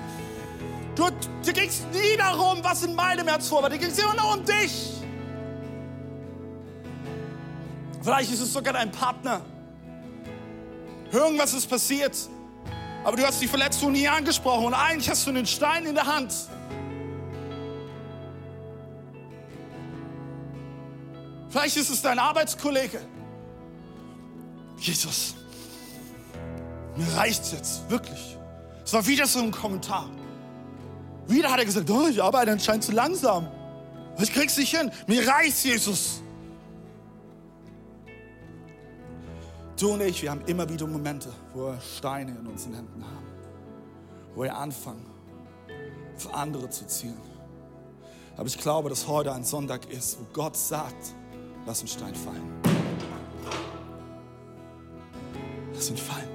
Du, 0.96 1.08
dir 1.44 1.52
ging 1.54 1.68
es 1.70 1.80
nie 1.92 2.16
darum, 2.18 2.58
was 2.62 2.82
in 2.82 2.94
meinem 2.94 3.26
Herz 3.26 3.48
vor 3.48 3.62
war. 3.62 3.70
Dir 3.70 3.78
ging 3.78 3.90
es 3.90 3.98
immer 3.98 4.14
nur 4.14 4.34
um 4.34 4.44
dich. 4.44 4.92
Vielleicht 8.02 8.32
ist 8.32 8.40
es 8.40 8.52
sogar 8.52 8.74
dein 8.74 8.92
Partner. 8.92 9.40
Irgendwas 11.10 11.54
ist 11.54 11.70
passiert. 11.70 12.14
Aber 13.06 13.16
du 13.16 13.24
hast 13.24 13.40
die 13.40 13.46
Verletzung 13.46 13.92
nie 13.92 14.08
angesprochen 14.08 14.66
und 14.66 14.74
eigentlich 14.74 15.08
hast 15.08 15.24
du 15.26 15.30
einen 15.30 15.46
Stein 15.46 15.86
in 15.86 15.94
der 15.94 16.06
Hand. 16.06 16.34
Vielleicht 21.48 21.76
ist 21.76 21.88
es 21.88 22.02
dein 22.02 22.18
Arbeitskollege. 22.18 23.00
Jesus, 24.78 25.36
mir 26.96 27.06
reicht's 27.16 27.52
jetzt, 27.52 27.88
wirklich. 27.88 28.36
Es 28.84 28.92
war 28.92 29.06
wieder 29.06 29.28
so 29.28 29.38
ein 29.38 29.52
Kommentar. 29.52 30.10
Wieder 31.28 31.52
hat 31.52 31.60
er 31.60 31.64
gesagt, 31.64 31.88
oh, 31.88 32.08
ich 32.08 32.20
arbeite 32.20 32.50
anscheinend 32.50 32.82
zu 32.82 32.90
langsam. 32.90 33.46
Ich 34.18 34.32
krieg's 34.32 34.56
nicht 34.56 34.76
hin. 34.76 34.90
Mir 35.06 35.28
reicht's, 35.28 35.62
Jesus. 35.62 36.22
Du 39.78 39.92
und 39.92 40.00
ich, 40.00 40.22
wir 40.22 40.30
haben 40.30 40.40
immer 40.46 40.66
wieder 40.68 40.86
Momente, 40.86 41.28
wo 41.52 41.66
wir 41.66 41.78
Steine 41.80 42.30
in 42.30 42.46
unseren 42.46 42.74
Händen 42.74 43.04
haben. 43.04 43.26
Wo 44.34 44.42
wir 44.42 44.56
anfangen, 44.56 45.04
für 46.16 46.32
andere 46.32 46.70
zu 46.70 46.86
zielen. 46.86 47.20
Aber 48.38 48.46
ich 48.46 48.56
glaube, 48.56 48.88
dass 48.88 49.06
heute 49.06 49.32
ein 49.32 49.44
Sonntag 49.44 49.90
ist, 49.90 50.18
wo 50.18 50.24
Gott 50.32 50.56
sagt, 50.56 51.12
lass 51.66 51.80
einen 51.80 51.88
Stein 51.88 52.14
fallen. 52.14 52.62
Lass 55.74 55.90
ihn 55.90 55.96
fallen. 55.98 56.28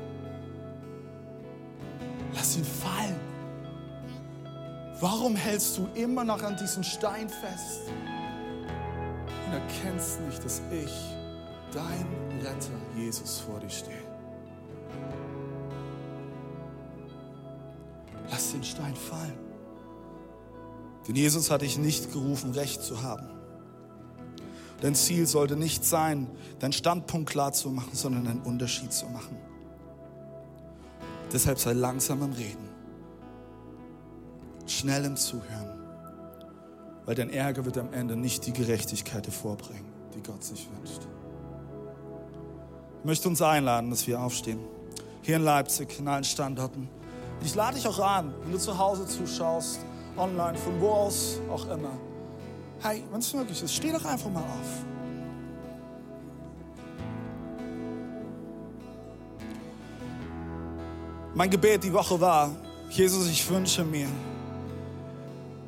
Lass 2.35 2.57
ihn 2.57 2.63
fallen. 2.63 3.19
Warum 4.99 5.35
hältst 5.35 5.79
du 5.79 5.87
immer 5.95 6.23
noch 6.23 6.43
an 6.43 6.57
diesem 6.57 6.83
Stein 6.83 7.27
fest 7.27 7.81
und 9.47 9.53
erkennst 9.53 10.21
nicht, 10.21 10.45
dass 10.45 10.61
ich, 10.71 10.91
dein 11.74 12.05
Retter, 12.41 12.72
Jesus, 12.95 13.39
vor 13.39 13.59
dir 13.59 13.69
stehe? 13.69 14.11
Lass 18.30 18.51
den 18.51 18.63
Stein 18.63 18.95
fallen. 18.95 19.38
Denn 21.07 21.15
Jesus 21.15 21.51
hat 21.51 21.61
dich 21.61 21.78
nicht 21.78 22.11
gerufen, 22.13 22.51
Recht 22.51 22.82
zu 22.82 23.01
haben. 23.01 23.28
Dein 24.82 24.95
Ziel 24.95 25.28
sollte 25.28 25.55
nicht 25.55 25.86
sein, 25.86 26.28
deinen 26.59 26.74
Standpunkt 26.74 27.30
klar 27.30 27.53
zu 27.53 27.69
machen, 27.69 27.91
sondern 27.93 28.28
einen 28.28 28.41
Unterschied 28.41 28.91
zu 28.91 29.05
machen. 29.07 29.38
Deshalb 31.32 31.59
sei 31.59 31.74
langsam 31.74 32.24
im 32.24 32.34
Reden, 32.34 32.69
schnell 34.65 35.05
im 35.05 35.15
Zuhören, 35.15 35.80
weil 37.05 37.15
dein 37.15 37.30
Ärger 37.30 37.63
wird 37.65 37.78
am 37.78 37.93
Ende 37.93 38.15
nicht 38.15 38.45
die 38.45 38.53
Gerechtigkeit 38.53 39.26
hervorbringen, 39.28 39.86
die 40.15 40.24
Gott 40.24 40.43
sich 40.43 40.67
wünscht. 40.76 41.01
Ich 43.01 43.05
möchte 43.05 43.27
uns 43.29 43.41
einladen, 43.41 43.89
dass 43.89 44.05
wir 44.05 44.21
aufstehen. 44.21 44.59
Hier 45.23 45.37
in 45.37 45.41
Leipzig, 45.41 45.97
in 45.97 46.07
allen 46.07 46.23
Standorten. 46.23 46.87
Ich 47.43 47.55
lade 47.55 47.73
dich 47.73 47.87
auch 47.87 47.97
an, 47.97 48.31
wenn 48.43 48.51
du 48.51 48.59
zu 48.59 48.77
Hause 48.77 49.07
zuschaust, 49.07 49.79
online, 50.15 50.55
von 50.55 50.79
wo 50.79 50.89
aus 50.89 51.39
auch 51.49 51.67
immer. 51.67 51.97
Hey, 52.79 53.03
wenn 53.11 53.19
es 53.19 53.33
möglich 53.33 53.63
ist, 53.63 53.73
steh 53.73 53.91
doch 53.91 54.05
einfach 54.05 54.29
mal 54.29 54.43
auf. 54.43 54.85
Mein 61.33 61.49
Gebet 61.49 61.83
die 61.83 61.91
Woche 61.91 62.21
war, 62.21 62.51
Jesus, 62.91 63.27
ich 63.27 63.49
wünsche 63.49 63.83
mir, 63.83 64.09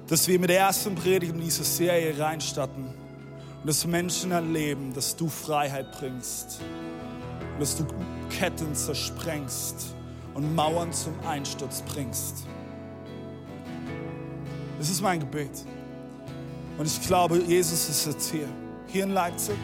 dass 0.07 0.27
wir 0.27 0.37
mit 0.37 0.51
der 0.51 0.59
ersten 0.59 0.93
Predigt 0.93 1.33
in 1.33 1.41
diese 1.41 1.63
Serie 1.63 2.15
reinstatten 2.15 2.93
und 3.59 3.67
dass 3.67 3.87
Menschen 3.87 4.29
erleben, 4.29 4.93
dass 4.93 5.15
du 5.15 5.27
Freiheit 5.27 5.91
bringst 5.93 6.59
und 6.59 7.22
dass 7.59 7.77
du 7.77 7.85
Ketten 8.29 8.73
zersprengst 8.73 9.95
und 10.33 10.55
Mauern 10.55 10.91
zum 10.91 11.13
Einsturz 11.27 11.81
bringst. 11.81 12.45
Das 14.79 14.89
ist 14.89 15.01
mein 15.01 15.19
Gebet. 15.19 15.65
Und 16.77 16.87
ich 16.87 17.01
glaube, 17.07 17.37
Jesus 17.37 17.89
ist 17.89 18.05
jetzt 18.05 18.31
hier. 18.31 18.47
Hier 18.87 19.03
in 19.05 19.11
Leipzig, 19.11 19.57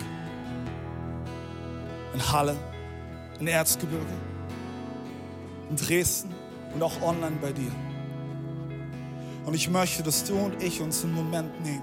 in 2.14 2.32
Halle, 2.32 2.56
in 3.40 3.48
Erzgebirge 3.48 4.06
in 5.70 5.76
Dresden 5.76 6.34
und 6.74 6.84
auch 6.84 7.02
online 7.02 7.38
bei 7.42 7.52
dir. 7.52 7.72
Und 9.46 9.54
ich 9.54 9.70
möchte, 9.70 10.04
dass 10.04 10.24
du 10.24 10.36
und 10.36 10.62
ich 10.62 10.82
uns 10.82 11.04
einen 11.04 11.14
Moment 11.14 11.64
nehmen. 11.64 11.82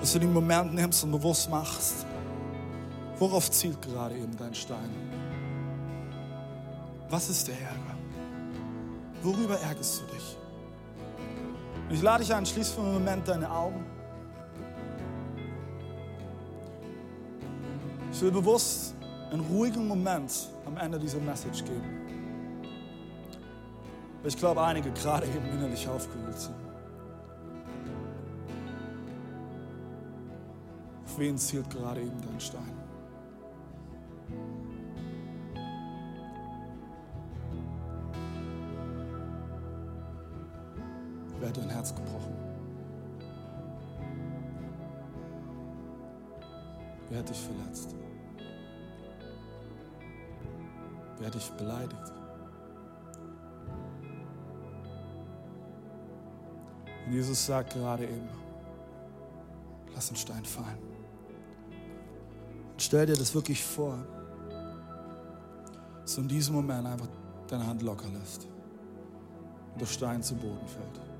Dass 0.00 0.12
du 0.12 0.18
den 0.18 0.32
Moment 0.32 0.74
nimmst 0.74 1.04
und 1.04 1.12
bewusst 1.12 1.50
machst, 1.50 2.06
worauf 3.22 3.48
zielt 3.52 3.80
gerade 3.80 4.16
eben 4.16 4.36
dein 4.36 4.52
Stein? 4.52 4.90
Was 7.08 7.30
ist 7.30 7.46
der 7.46 7.54
Ärger? 7.54 7.96
Worüber 9.22 9.60
ärgerst 9.60 10.02
du 10.02 10.12
dich? 10.12 10.36
Ich 11.90 12.02
lade 12.02 12.24
dich 12.24 12.34
ein, 12.34 12.44
schließ 12.44 12.70
für 12.70 12.80
einen 12.80 12.94
Moment 12.94 13.28
deine 13.28 13.48
Augen. 13.48 13.86
Ich 18.10 18.20
will 18.22 18.32
bewusst 18.32 18.96
einen 19.30 19.42
ruhigen 19.42 19.86
Moment 19.86 20.48
am 20.66 20.76
Ende 20.76 20.98
dieser 20.98 21.20
Message 21.20 21.64
geben. 21.64 22.00
Ich 24.24 24.36
glaube, 24.36 24.62
einige 24.62 24.90
gerade 24.90 25.28
eben 25.28 25.46
innerlich 25.52 25.86
aufgewühlt 25.86 26.40
sind. 26.40 26.56
Auf 31.04 31.18
wen 31.18 31.38
zielt 31.38 31.70
gerade 31.70 32.00
eben 32.00 32.20
dein 32.20 32.40
Stein? 32.40 32.81
Wer 41.42 41.48
hat 41.48 41.56
dein 41.56 41.70
Herz 41.70 41.92
gebrochen? 41.92 42.36
Wer 47.08 47.18
hat 47.18 47.28
dich 47.28 47.40
verletzt? 47.40 47.96
Wer 51.18 51.26
hat 51.26 51.34
dich 51.34 51.50
beleidigt? 51.50 52.12
Und 57.06 57.12
Jesus 57.12 57.44
sagt 57.44 57.72
gerade 57.72 58.04
eben, 58.04 58.28
lass 59.96 60.06
den 60.06 60.16
Stein 60.16 60.44
fallen. 60.44 60.78
Und 62.70 62.80
stell 62.80 63.06
dir 63.06 63.16
das 63.16 63.34
wirklich 63.34 63.64
vor, 63.64 63.98
dass 66.02 66.14
du 66.14 66.20
in 66.20 66.28
diesem 66.28 66.54
Moment 66.54 66.86
einfach 66.86 67.08
deine 67.48 67.66
Hand 67.66 67.82
locker 67.82 68.08
lässt 68.10 68.46
und 69.72 69.80
der 69.80 69.86
Stein 69.86 70.22
zu 70.22 70.36
Boden 70.36 70.68
fällt. 70.68 71.11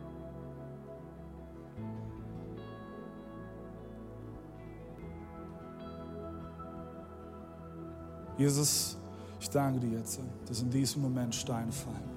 Jesus 8.38 8.96
ich 9.42 9.50
danke 9.50 9.80
dir 9.80 9.98
jetzt, 9.98 10.20
dass 10.46 10.62
in 10.62 10.70
diesem 10.70 11.02
Moment 11.02 11.34
Steine 11.34 11.72
fallen. 11.72 12.10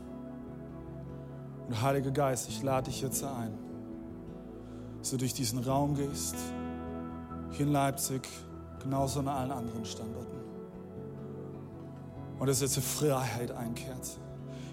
Und 1.68 1.82
Heiliger 1.82 2.12
Geist, 2.12 2.48
ich 2.50 2.62
lade 2.62 2.92
dich 2.92 3.02
jetzt 3.02 3.24
ein, 3.24 3.52
dass 5.00 5.10
du 5.10 5.18
durch 5.18 5.34
diesen 5.34 5.58
Raum 5.58 5.96
gehst, 5.96 6.36
hier 7.50 7.66
in 7.66 7.72
Leipzig, 7.72 8.30
genauso 8.80 9.22
an 9.22 9.28
allen 9.28 9.52
anderen 9.52 9.84
Standorten. 9.86 10.38
Und 12.38 12.48
dass 12.48 12.62
jetzt 12.62 12.78
Freiheit 12.78 13.50
einkehrt. 13.50 14.20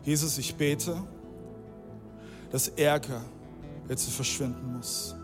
Jesus, 0.05 0.36
ich 0.36 0.55
bete, 0.55 1.03
dass 2.51 2.68
Ärger 2.68 3.22
jetzt 3.88 4.11
verschwinden 4.11 4.76
muss. 4.76 5.16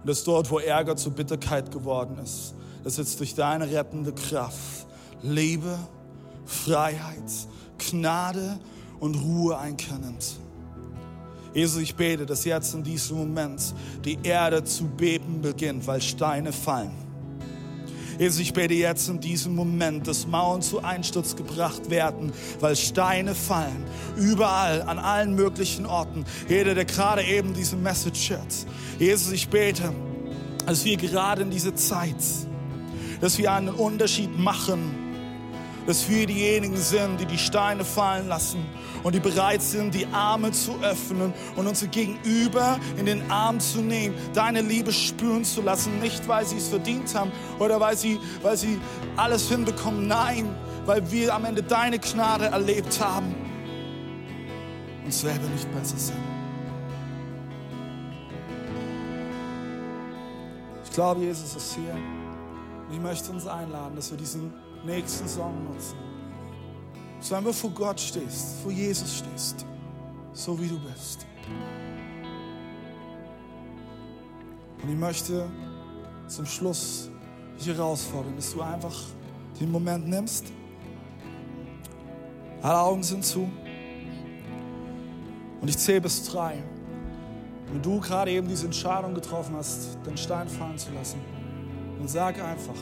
Und 0.00 0.08
dass 0.08 0.22
dort, 0.22 0.48
wo 0.48 0.60
Ärger 0.60 0.94
zu 0.94 1.10
Bitterkeit 1.10 1.72
geworden 1.72 2.18
ist, 2.22 2.54
dass 2.84 2.98
jetzt 2.98 3.18
durch 3.18 3.34
deine 3.34 3.68
rettende 3.68 4.12
Kraft 4.12 4.84
Liebe 5.22 5.78
Freiheit, 6.44 7.30
Gnade 7.78 8.58
und 9.00 9.14
Ruhe 9.16 9.58
einkennend. 9.58 10.38
Jesus, 11.54 11.82
ich 11.82 11.94
bete, 11.94 12.26
dass 12.26 12.44
jetzt 12.44 12.74
in 12.74 12.82
diesem 12.82 13.16
Moment 13.16 13.74
die 14.04 14.18
Erde 14.22 14.64
zu 14.64 14.84
beben 14.84 15.40
beginnt, 15.40 15.86
weil 15.86 16.00
Steine 16.00 16.52
fallen. 16.52 16.90
Jesus, 18.18 18.40
ich 18.40 18.52
bete 18.52 18.74
jetzt 18.74 19.08
in 19.08 19.20
diesem 19.20 19.54
Moment, 19.54 20.06
dass 20.06 20.26
Mauern 20.26 20.62
zu 20.62 20.82
Einsturz 20.82 21.34
gebracht 21.34 21.90
werden, 21.90 22.32
weil 22.60 22.76
Steine 22.76 23.34
fallen. 23.34 23.84
Überall, 24.16 24.82
an 24.82 24.98
allen 24.98 25.34
möglichen 25.34 25.86
Orten. 25.86 26.24
Jeder, 26.48 26.74
der 26.74 26.84
gerade 26.84 27.22
eben 27.24 27.54
diese 27.54 27.76
Message 27.76 28.30
hört. 28.30 28.66
Jesus, 28.98 29.32
ich 29.32 29.48
bete, 29.48 29.92
dass 30.66 30.84
wir 30.84 30.96
gerade 30.96 31.42
in 31.42 31.50
dieser 31.50 31.74
Zeit, 31.74 32.16
dass 33.20 33.38
wir 33.38 33.52
einen 33.52 33.70
Unterschied 33.70 34.38
machen 34.38 35.03
dass 35.86 36.08
wir 36.08 36.26
diejenigen 36.26 36.76
sind, 36.76 37.20
die 37.20 37.26
die 37.26 37.38
Steine 37.38 37.84
fallen 37.84 38.28
lassen 38.28 38.64
und 39.02 39.14
die 39.14 39.20
bereit 39.20 39.62
sind, 39.62 39.94
die 39.94 40.06
Arme 40.06 40.52
zu 40.52 40.74
öffnen 40.82 41.32
und 41.56 41.66
unser 41.66 41.86
Gegenüber 41.88 42.78
in 42.96 43.06
den 43.06 43.30
Arm 43.30 43.60
zu 43.60 43.80
nehmen, 43.80 44.14
deine 44.32 44.62
Liebe 44.62 44.92
spüren 44.92 45.44
zu 45.44 45.60
lassen, 45.60 46.00
nicht 46.00 46.26
weil 46.26 46.46
sie 46.46 46.56
es 46.56 46.68
verdient 46.68 47.14
haben 47.14 47.32
oder 47.58 47.80
weil 47.80 47.96
sie, 47.96 48.18
weil 48.42 48.56
sie 48.56 48.80
alles 49.16 49.48
hinbekommen, 49.48 50.06
nein, 50.06 50.48
weil 50.86 51.10
wir 51.10 51.34
am 51.34 51.44
Ende 51.44 51.62
deine 51.62 51.98
Gnade 51.98 52.46
erlebt 52.46 53.00
haben 53.00 53.34
und 55.04 55.12
selber 55.12 55.46
nicht 55.48 55.70
besser 55.74 55.98
sind. 55.98 56.18
Ich 60.84 60.90
glaube, 60.90 61.22
Jesus 61.22 61.56
ist 61.56 61.74
hier. 61.74 61.92
Und 62.88 62.94
ich 62.94 63.00
möchte 63.00 63.32
uns 63.32 63.46
einladen, 63.46 63.96
dass 63.96 64.10
wir 64.10 64.18
diesen 64.18 64.52
nächsten 64.84 65.28
Song 65.28 65.64
nutzen. 65.64 65.96
Dass 67.18 67.28
du 67.28 67.34
einfach 67.34 67.54
vor 67.54 67.70
Gott 67.70 68.00
stehst, 68.00 68.60
vor 68.62 68.70
Jesus 68.70 69.18
stehst, 69.18 69.64
so 70.32 70.60
wie 70.60 70.68
du 70.68 70.78
bist. 70.78 71.26
Und 74.82 74.90
ich 74.90 74.98
möchte 74.98 75.48
zum 76.26 76.44
Schluss 76.44 77.10
dich 77.58 77.68
herausfordern, 77.68 78.36
dass 78.36 78.52
du 78.52 78.60
einfach 78.60 78.94
den 79.58 79.70
Moment 79.70 80.08
nimmst. 80.08 80.46
Alle 82.60 82.78
Augen 82.78 83.02
sind 83.02 83.24
zu. 83.24 83.48
Und 85.60 85.68
ich 85.68 85.78
zähle 85.78 86.02
bis 86.02 86.24
drei. 86.28 86.62
Wenn 87.72 87.80
du 87.80 88.00
gerade 88.00 88.30
eben 88.30 88.46
diese 88.46 88.66
Entscheidung 88.66 89.14
getroffen 89.14 89.56
hast, 89.56 89.98
den 90.06 90.16
Stein 90.16 90.48
fallen 90.48 90.76
zu 90.76 90.92
lassen, 90.92 91.20
dann 91.98 92.06
sag 92.06 92.38
einfach 92.42 92.74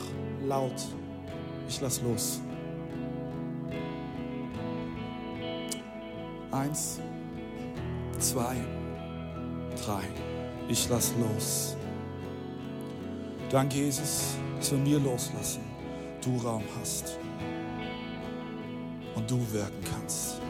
laut, 0.45 0.75
ich 1.67 1.81
lass 1.81 2.01
los. 2.01 2.41
Eins, 6.51 6.99
zwei, 8.19 8.55
drei. 9.83 10.03
Ich 10.67 10.87
lass 10.89 11.13
los. 11.19 11.75
Danke, 13.49 13.77
Jesus, 13.77 14.35
dass 14.57 14.71
wir 14.71 14.79
mir 14.79 14.99
loslassen, 14.99 15.61
du 16.23 16.37
Raum 16.37 16.63
hast 16.79 17.17
und 19.15 19.29
du 19.29 19.39
wirken 19.51 19.83
kannst. 19.83 20.42